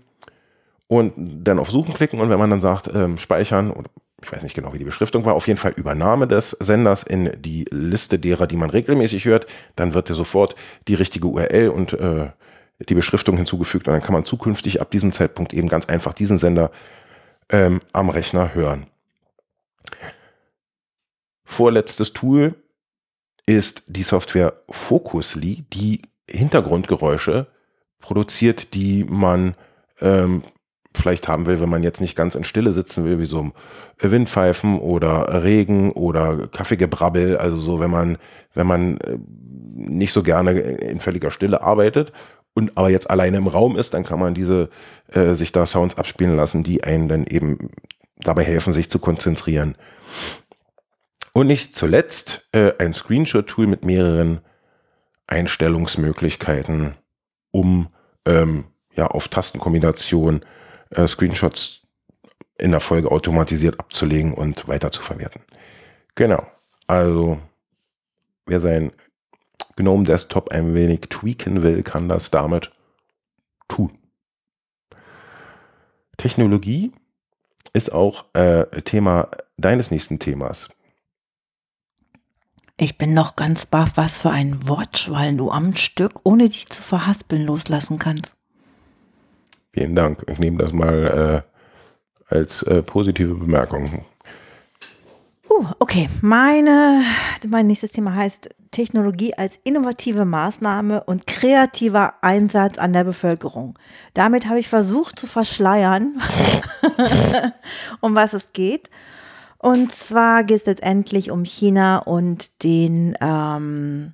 [0.87, 2.19] und dann auf Suchen klicken.
[2.21, 3.73] Und wenn man dann sagt, ähm, speichern
[4.23, 7.31] ich weiß nicht genau, wie die Beschriftung war, auf jeden Fall Übernahme des Senders in
[7.41, 9.47] die Liste derer, die man regelmäßig hört.
[9.75, 10.55] Dann wird dir sofort
[10.87, 12.29] die richtige URL und äh,
[12.87, 16.37] die Beschriftung hinzugefügt und dann kann man zukünftig ab diesem Zeitpunkt eben ganz einfach diesen
[16.37, 16.71] Sender
[17.49, 18.87] ähm, am Rechner hören.
[21.43, 22.55] Vorletztes Tool
[23.45, 27.47] ist die Software Focusly, die Hintergrundgeräusche
[27.99, 29.55] produziert, die man
[29.99, 30.43] ähm,
[30.93, 33.51] vielleicht haben will, wenn man jetzt nicht ganz in Stille sitzen will, wie so
[33.99, 38.17] Windpfeifen oder Regen oder Kaffeegebrabbel, also so, wenn man,
[38.53, 39.17] wenn man äh,
[39.73, 42.11] nicht so gerne in völliger Stille arbeitet
[42.53, 44.69] und aber jetzt alleine im Raum ist, dann kann man diese
[45.07, 47.69] äh, sich da Sounds abspielen lassen, die einen dann eben
[48.17, 49.75] dabei helfen, sich zu konzentrieren.
[51.33, 54.41] Und nicht zuletzt äh, ein Screenshot-Tool mit mehreren
[55.27, 56.95] Einstellungsmöglichkeiten,
[57.51, 57.87] um
[58.25, 60.43] ähm, ja auf Tastenkombinationen
[60.89, 61.87] äh, Screenshots
[62.57, 65.41] in der Folge automatisiert abzulegen und weiter zu verwerten.
[66.15, 66.45] Genau.
[66.85, 67.39] Also,
[68.45, 68.91] wer sein
[69.75, 72.71] GNOME Desktop ein wenig tweaken will, kann das damit
[73.67, 73.97] tun.
[76.17, 76.91] Technologie
[77.73, 80.67] ist auch äh, Thema deines nächsten Themas.
[82.77, 86.81] Ich bin noch ganz baff, was für ein Wortschwall du am Stück, ohne dich zu
[86.81, 88.35] verhaspeln, loslassen kannst.
[89.73, 90.23] Vielen Dank.
[90.27, 91.45] Ich nehme das mal
[92.29, 94.05] äh, als äh, positive Bemerkung.
[95.49, 97.03] Uh, okay, meine,
[97.47, 103.77] mein nächstes Thema heißt Technologie als innovative Maßnahme und kreativer Einsatz an der Bevölkerung.
[104.13, 106.21] Damit habe ich versucht zu verschleiern,
[108.01, 108.89] um was es geht.
[109.57, 114.13] Und zwar geht es letztendlich um China und den ähm,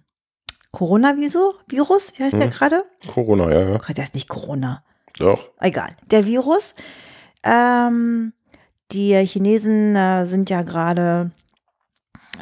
[0.72, 1.56] Coronavirus.
[1.68, 2.50] Wie heißt der Hm.
[2.52, 2.86] gerade?
[3.14, 3.76] Corona, ja, ja.
[3.76, 4.84] Oh, der ist nicht Corona.
[5.18, 5.52] Doch.
[5.60, 5.96] Egal.
[6.12, 6.76] Der Virus.
[7.44, 8.34] Ähm,
[8.92, 11.32] die Chinesen äh, sind ja gerade,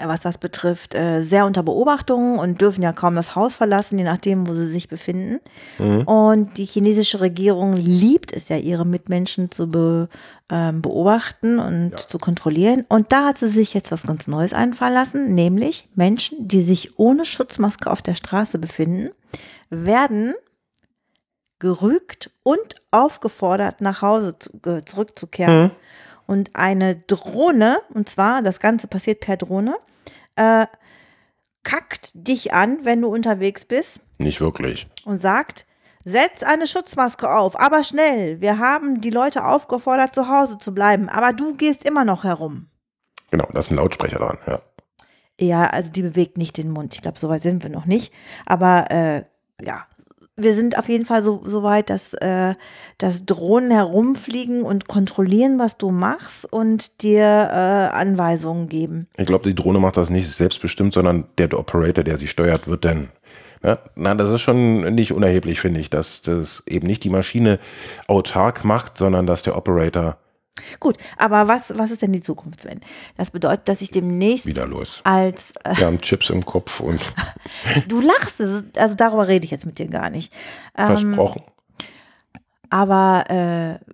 [0.04, 4.04] was das betrifft, äh, sehr unter Beobachtung und dürfen ja kaum das Haus verlassen, je
[4.04, 5.40] nachdem, wo sie sich befinden.
[5.78, 6.02] Mhm.
[6.04, 10.10] Und die chinesische Regierung liebt es ja, ihre Mitmenschen zu be,
[10.50, 11.98] ähm, beobachten und Ja.
[11.98, 12.86] zu kontrollieren.
[12.90, 17.00] Und da hat sie sich jetzt was ganz Neues einfallen lassen, nämlich Menschen, die sich
[17.00, 19.10] ohne Schutzmaske auf der Straße befinden,
[19.70, 20.34] werden
[21.60, 25.64] gerügt und aufgefordert, nach Hause zu, äh, zurückzukehren.
[25.64, 25.72] Mhm.
[26.28, 29.76] Und eine Drohne, und zwar, das Ganze passiert per Drohne,
[30.36, 30.66] äh,
[31.64, 34.88] kackt dich an, wenn du unterwegs bist Nicht wirklich.
[35.06, 35.66] und sagt,
[36.04, 38.40] setz eine Schutzmaske auf, aber schnell.
[38.42, 42.68] Wir haben die Leute aufgefordert, zu Hause zu bleiben, aber du gehst immer noch herum.
[43.32, 44.62] Genau, da ist ein Lautsprecher dran, ja.
[45.40, 46.94] Ja, also die bewegt nicht den Mund.
[46.94, 48.14] Ich glaube, so weit sind wir noch nicht.
[48.46, 49.24] Aber äh,
[49.62, 49.86] ja,
[50.38, 52.56] wir sind auf jeden Fall so, so weit, dass, äh,
[52.98, 59.08] dass Drohnen herumfliegen und kontrollieren, was du machst und dir äh, Anweisungen geben.
[59.18, 62.84] Ich glaube, die Drohne macht das nicht selbstbestimmt, sondern der Operator, der sie steuert, wird
[62.84, 63.10] dann.
[63.64, 63.80] Ne?
[63.96, 67.60] Na, das ist schon nicht unerheblich, finde ich, dass das eben nicht die Maschine
[68.08, 70.18] autark macht, sondern dass der Operator
[70.80, 72.80] Gut, aber was, was ist denn die Zukunft, Sven?
[73.18, 75.02] Das bedeutet, dass ich demnächst wieder los.
[75.04, 77.02] als äh, Wir haben Chips im Kopf und
[77.88, 80.34] du lachst, also darüber rede ich jetzt mit dir gar nicht.
[80.78, 81.44] Ähm, versprochen.
[82.70, 83.94] Aber äh,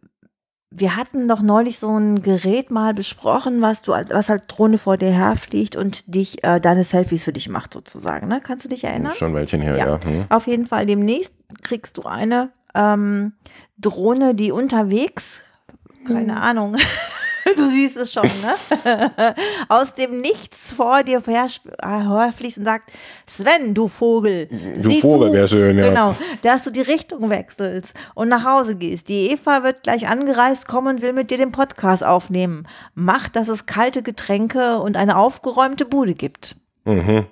[0.72, 4.98] wir hatten doch neulich so ein Gerät mal besprochen, was du, was halt Drohne vor
[4.98, 8.28] dir herfliegt und dich äh, deine Selfies für dich macht sozusagen.
[8.28, 8.40] Ne?
[8.42, 9.14] Kannst du dich erinnern?
[9.14, 9.86] Schon ein Weilchen her, ja.
[9.86, 10.00] Ja.
[10.04, 10.26] Hm.
[10.30, 13.34] Auf jeden Fall demnächst kriegst du eine ähm,
[13.78, 15.44] Drohne, die unterwegs,
[16.08, 16.76] keine Ahnung,
[17.58, 19.12] du siehst es schon, ne?
[19.70, 22.92] Aus dem Nichts vor dir hersp- äh, herfliegt und sagt,
[23.28, 24.48] Sven, du Vogel.
[24.82, 25.90] Du Vogel zu." wär schön, ja.
[25.90, 29.10] Genau, dass du die Richtung wechselst und nach Hause gehst.
[29.10, 32.68] Die Eva wird gleich angereist kommen und will mit dir den Podcast aufnehmen.
[32.94, 36.56] Mach, dass es kalte Getränke und eine aufgeräumte Bude gibt.
[36.86, 37.26] Mhm.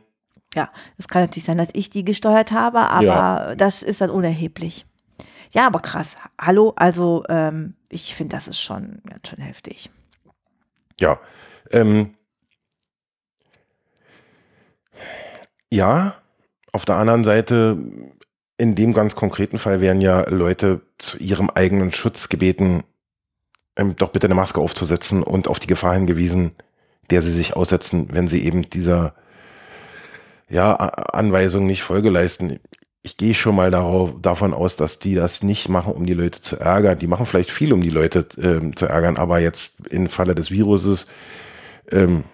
[0.55, 3.55] Ja, es kann natürlich sein, dass ich die gesteuert habe, aber Ja.
[3.55, 4.85] das ist dann unerheblich.
[5.51, 6.15] Ja, aber krass.
[6.39, 9.89] Hallo, also ähm, ich finde, das ist schon ganz schön heftig.
[10.99, 11.19] Ja.
[11.71, 12.15] Ähm,
[15.71, 16.15] ja,
[16.71, 17.77] auf der anderen Seite,
[18.57, 22.83] in dem ganz konkreten Fall werden ja Leute zu ihrem eigenen Schutz gebeten,
[23.75, 26.51] ähm, doch bitte eine Maske aufzusetzen und auf die Gefahr hingewiesen,
[27.09, 29.15] der sie sich aussetzen, wenn sie eben dieser
[30.49, 32.59] ja, Anweisung nicht Folge leisten.
[33.01, 36.41] Ich gehe schon mal darauf, davon aus, dass die das nicht machen, um die Leute
[36.41, 36.99] zu ärgern.
[36.99, 40.51] Die machen vielleicht viel, um die Leute ähm, zu ärgern, aber jetzt im Falle des
[40.51, 41.05] Viruses
[41.91, 42.25] ähm,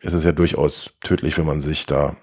[0.00, 2.16] ist es ja durchaus tödlich, wenn man sich da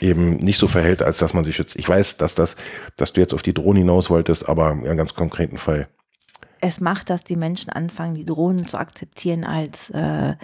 [0.00, 1.76] eben nicht so verhält, als dass man sich schützt.
[1.76, 2.56] Ich weiß, dass das,
[2.96, 5.88] dass du jetzt auf die Drohne hinaus wolltest, aber im ganz konkreten Fall.
[6.62, 10.34] Es macht, dass die Menschen anfangen, die Drohnen zu akzeptieren als, äh,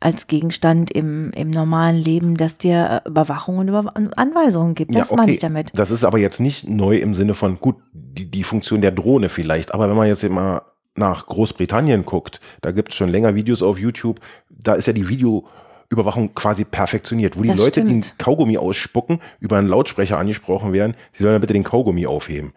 [0.00, 4.94] als Gegenstand im, im normalen Leben, dass dir äh, Überwachung und Über Anweisungen gibt.
[4.94, 5.70] Das meine ich damit.
[5.74, 9.28] Das ist aber jetzt nicht neu im Sinne von, gut, die, die Funktion der Drohne
[9.28, 10.62] vielleicht, aber wenn man jetzt immer
[10.94, 15.08] nach Großbritannien guckt, da gibt es schon länger Videos auf YouTube, da ist ja die
[15.08, 18.18] Videoüberwachung quasi perfektioniert, wo die Das Leute, die einen stimmt.
[18.18, 22.52] Kaugummi ausspucken, über einen Lautsprecher angesprochen werden, sie sollen dann bitte den Kaugummi aufheben.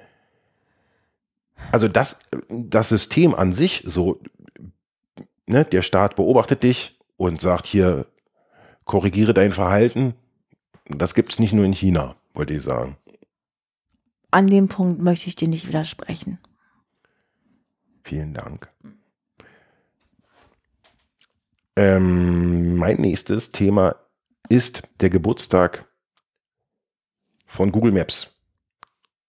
[1.72, 4.22] Also das, das System an sich, so,
[5.48, 8.08] ne, der Staat beobachtet dich und sagt hier,
[8.86, 10.16] korrigiere dein Verhalten,
[10.86, 12.98] das gibt es nicht nur in China, wollte ich sagen.
[14.32, 16.40] An dem Punkt möchte ich dir nicht widersprechen.
[18.04, 18.70] Vielen Dank.
[21.76, 23.96] Ähm, mein nächstes Thema
[24.50, 25.86] ist der Geburtstag
[27.46, 28.36] von Google Maps.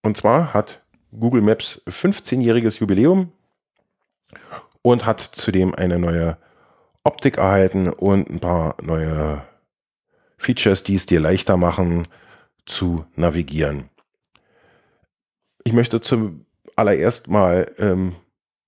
[0.01, 0.82] Und zwar hat
[1.19, 3.31] Google Maps 15-jähriges Jubiläum
[4.81, 6.37] und hat zudem eine neue
[7.03, 9.43] Optik erhalten und ein paar neue
[10.37, 12.07] Features, die es dir leichter machen
[12.65, 13.89] zu navigieren.
[15.63, 16.45] Ich möchte zum
[16.75, 18.15] allererst mal ähm,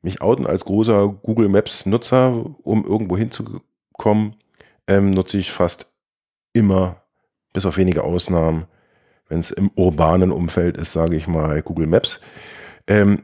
[0.02, 4.36] mich outen als großer Google Maps Nutzer, um irgendwo hinzukommen,
[4.88, 5.88] ähm, nutze ich fast
[6.54, 7.02] immer,
[7.54, 8.68] bis auf wenige Ausnahmen,
[9.28, 12.20] wenn es im urbanen Umfeld ist, sage ich mal, Google Maps.
[12.88, 13.24] Ähm,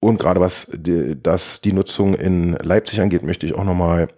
[0.00, 4.08] und gerade was die, das die Nutzung in Leipzig angeht, möchte ich auch nochmal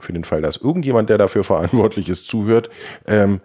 [0.00, 2.68] für den Fall, dass irgendjemand, der dafür verantwortlich ist, zuhört,
[3.06, 3.40] ähm,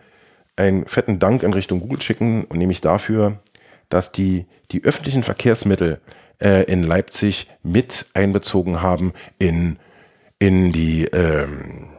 [0.56, 3.40] einen fetten Dank in Richtung Google schicken, und nämlich dafür,
[3.88, 6.02] dass die die öffentlichen Verkehrsmittel
[6.40, 9.78] äh, in Leipzig mit einbezogen haben in,
[10.38, 11.90] in die ähm,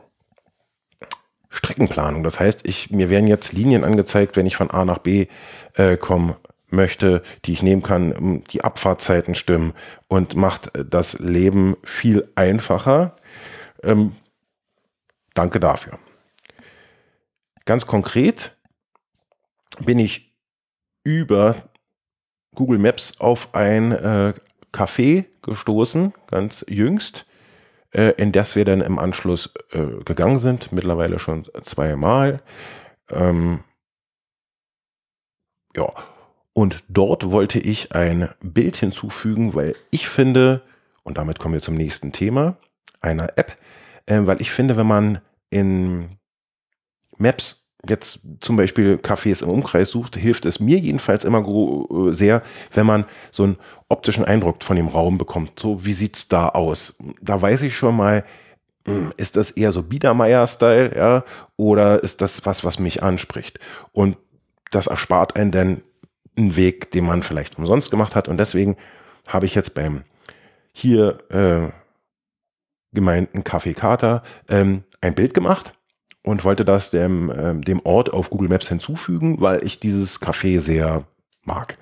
[1.51, 2.22] Streckenplanung.
[2.22, 5.26] Das heißt, ich, mir werden jetzt Linien angezeigt, wenn ich von A nach B
[5.74, 6.36] äh, kommen
[6.68, 9.74] möchte, die ich nehmen kann, die Abfahrtzeiten stimmen
[10.09, 13.16] und macht das Leben viel einfacher.
[13.82, 14.12] Ähm,
[15.34, 15.98] danke dafür.
[17.64, 18.57] Ganz konkret
[19.84, 20.32] bin ich
[21.03, 21.57] über
[22.55, 24.34] Google Maps auf ein äh,
[24.72, 27.26] Café gestoßen, ganz jüngst,
[27.93, 32.43] äh, in das wir dann im Anschluss äh, gegangen sind, mittlerweile schon zweimal.
[33.11, 33.61] Ähm,
[35.76, 35.93] ja,
[36.53, 40.62] und dort wollte ich ein Bild hinzufügen, weil ich finde,
[41.03, 42.59] und damit kommen wir zum nächsten Thema,
[43.01, 43.57] einer App,
[44.07, 45.20] äh, weil ich finde, wenn man
[45.51, 46.18] in
[47.18, 52.42] Maps jetzt zum Beispiel Cafés im Umkreis sucht, hilft es mir jedenfalls immer äh, sehr,
[52.72, 53.56] wenn man so einen
[53.88, 55.58] optischen Eindruck von dem Raum bekommt.
[55.58, 56.96] So, wie sieht's da aus?
[57.20, 58.24] Da weiß ich schon mal,
[58.86, 61.24] hm, ist das eher so Biedermeier-Style, ja,
[61.56, 63.58] oder ist das was, was mich anspricht?
[63.92, 64.18] Und
[64.70, 65.82] das erspart einen dann
[66.36, 68.28] einen Weg, den man vielleicht umsonst gemacht hat.
[68.28, 68.76] Und deswegen
[69.28, 70.04] habe ich jetzt beim
[70.72, 71.72] hier äh,
[72.92, 75.72] gemeinten Kaffee Kater ähm, ein Bild gemacht
[76.22, 80.60] und wollte das dem, ähm, dem Ort auf Google Maps hinzufügen, weil ich dieses Café
[80.60, 81.04] sehr
[81.44, 81.78] mag.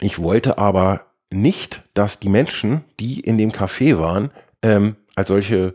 [0.00, 4.30] Ich wollte aber nicht, dass die Menschen, die in dem Café waren,
[4.62, 5.74] ähm, als solche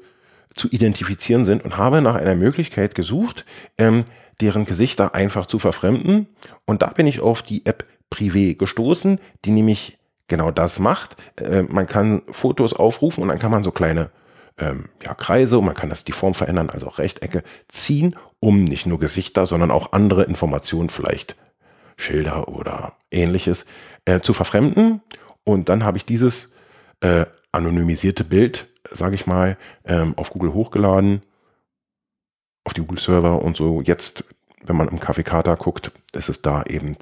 [0.53, 3.45] zu identifizieren sind und habe nach einer Möglichkeit gesucht,
[3.77, 4.03] ähm,
[4.41, 6.27] deren Gesichter einfach zu verfremden.
[6.65, 11.15] Und da bin ich auf die App Privé gestoßen, die nämlich genau das macht.
[11.37, 14.09] Äh, man kann Fotos aufrufen und dann kann man so kleine
[14.61, 18.63] ähm, ja, Kreise und man kann das die Form verändern, also auch Rechtecke ziehen, um
[18.63, 21.35] nicht nur Gesichter, sondern auch andere Informationen, vielleicht
[21.97, 23.65] Schilder oder ähnliches,
[24.05, 25.01] äh, zu verfremden.
[25.43, 26.51] Und dann habe ich dieses
[27.01, 31.23] äh, anonymisierte Bild, sage ich mal, ähm, auf Google hochgeladen,
[32.63, 33.81] auf die Google-Server und so.
[33.81, 34.23] Jetzt,
[34.63, 36.95] wenn man im Kaffeekata guckt, ist es da eben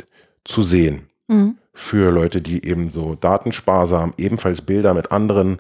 [0.46, 1.10] zu sehen.
[1.28, 1.58] Mhm.
[1.74, 5.60] Für Leute, die eben so datensparsam ebenfalls Bilder mit anderen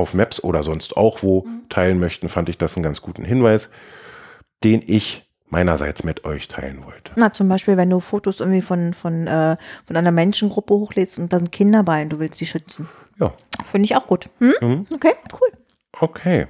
[0.00, 1.68] auf Maps oder sonst auch wo mhm.
[1.68, 3.70] teilen möchten, fand ich das einen ganz guten Hinweis,
[4.64, 7.12] den ich meinerseits mit euch teilen wollte.
[7.16, 11.32] Na, zum Beispiel, wenn du Fotos irgendwie von, von, äh, von einer Menschengruppe hochlädst und
[11.32, 12.88] dann Kinder bei und du willst sie schützen.
[13.18, 13.34] Ja.
[13.70, 14.30] Finde ich auch gut.
[14.38, 14.54] Hm?
[14.60, 14.86] Mhm.
[14.92, 15.48] Okay, cool.
[15.98, 16.46] Okay.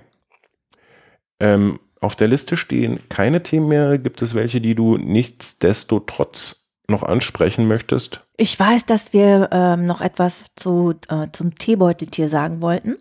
[1.40, 3.98] Ähm, auf der Liste stehen keine Themen mehr.
[3.98, 8.22] Gibt es welche, die du nichtsdestotrotz noch ansprechen möchtest?
[8.36, 12.98] Ich weiß, dass wir ähm, noch etwas zu, äh, zum Teebeuteltier sagen wollten.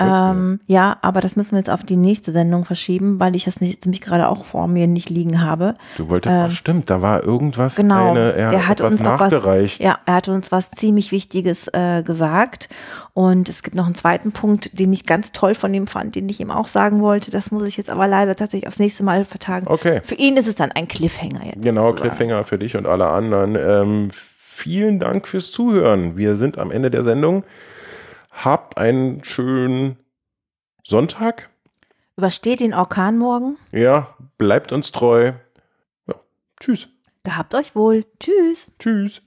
[0.00, 3.60] Ähm, ja, aber das müssen wir jetzt auf die nächste Sendung verschieben, weil ich das
[3.60, 5.74] nicht, nämlich gerade auch vor mir nicht liegen habe.
[5.96, 9.78] Du wolltest, ähm, stimmt, da war irgendwas, genau, eine, er der hat, uns nachgereicht.
[9.78, 12.68] Was, ja, er hat uns was ziemlich Wichtiges äh, gesagt.
[13.12, 16.28] Und es gibt noch einen zweiten Punkt, den ich ganz toll von ihm fand, den
[16.28, 17.30] ich ihm auch sagen wollte.
[17.30, 19.68] Das muss ich jetzt aber leider tatsächlich aufs nächste Mal vertagen.
[19.68, 20.00] Okay.
[20.02, 21.62] Für ihn ist es dann ein Cliffhanger jetzt.
[21.62, 22.16] Genau, sozusagen.
[22.16, 23.54] Cliffhanger für dich und alle anderen.
[23.54, 26.16] Ähm, vielen Dank fürs Zuhören.
[26.16, 27.44] Wir sind am Ende der Sendung.
[28.42, 29.98] Habt einen schönen
[30.82, 31.50] Sonntag.
[32.16, 33.58] Übersteht den Orkan morgen.
[33.72, 35.32] Ja, bleibt uns treu.
[36.06, 36.14] Ja,
[36.60, 36.88] tschüss.
[37.22, 38.04] Gehabt euch wohl.
[38.20, 38.70] Tschüss.
[38.78, 39.22] Tschüss.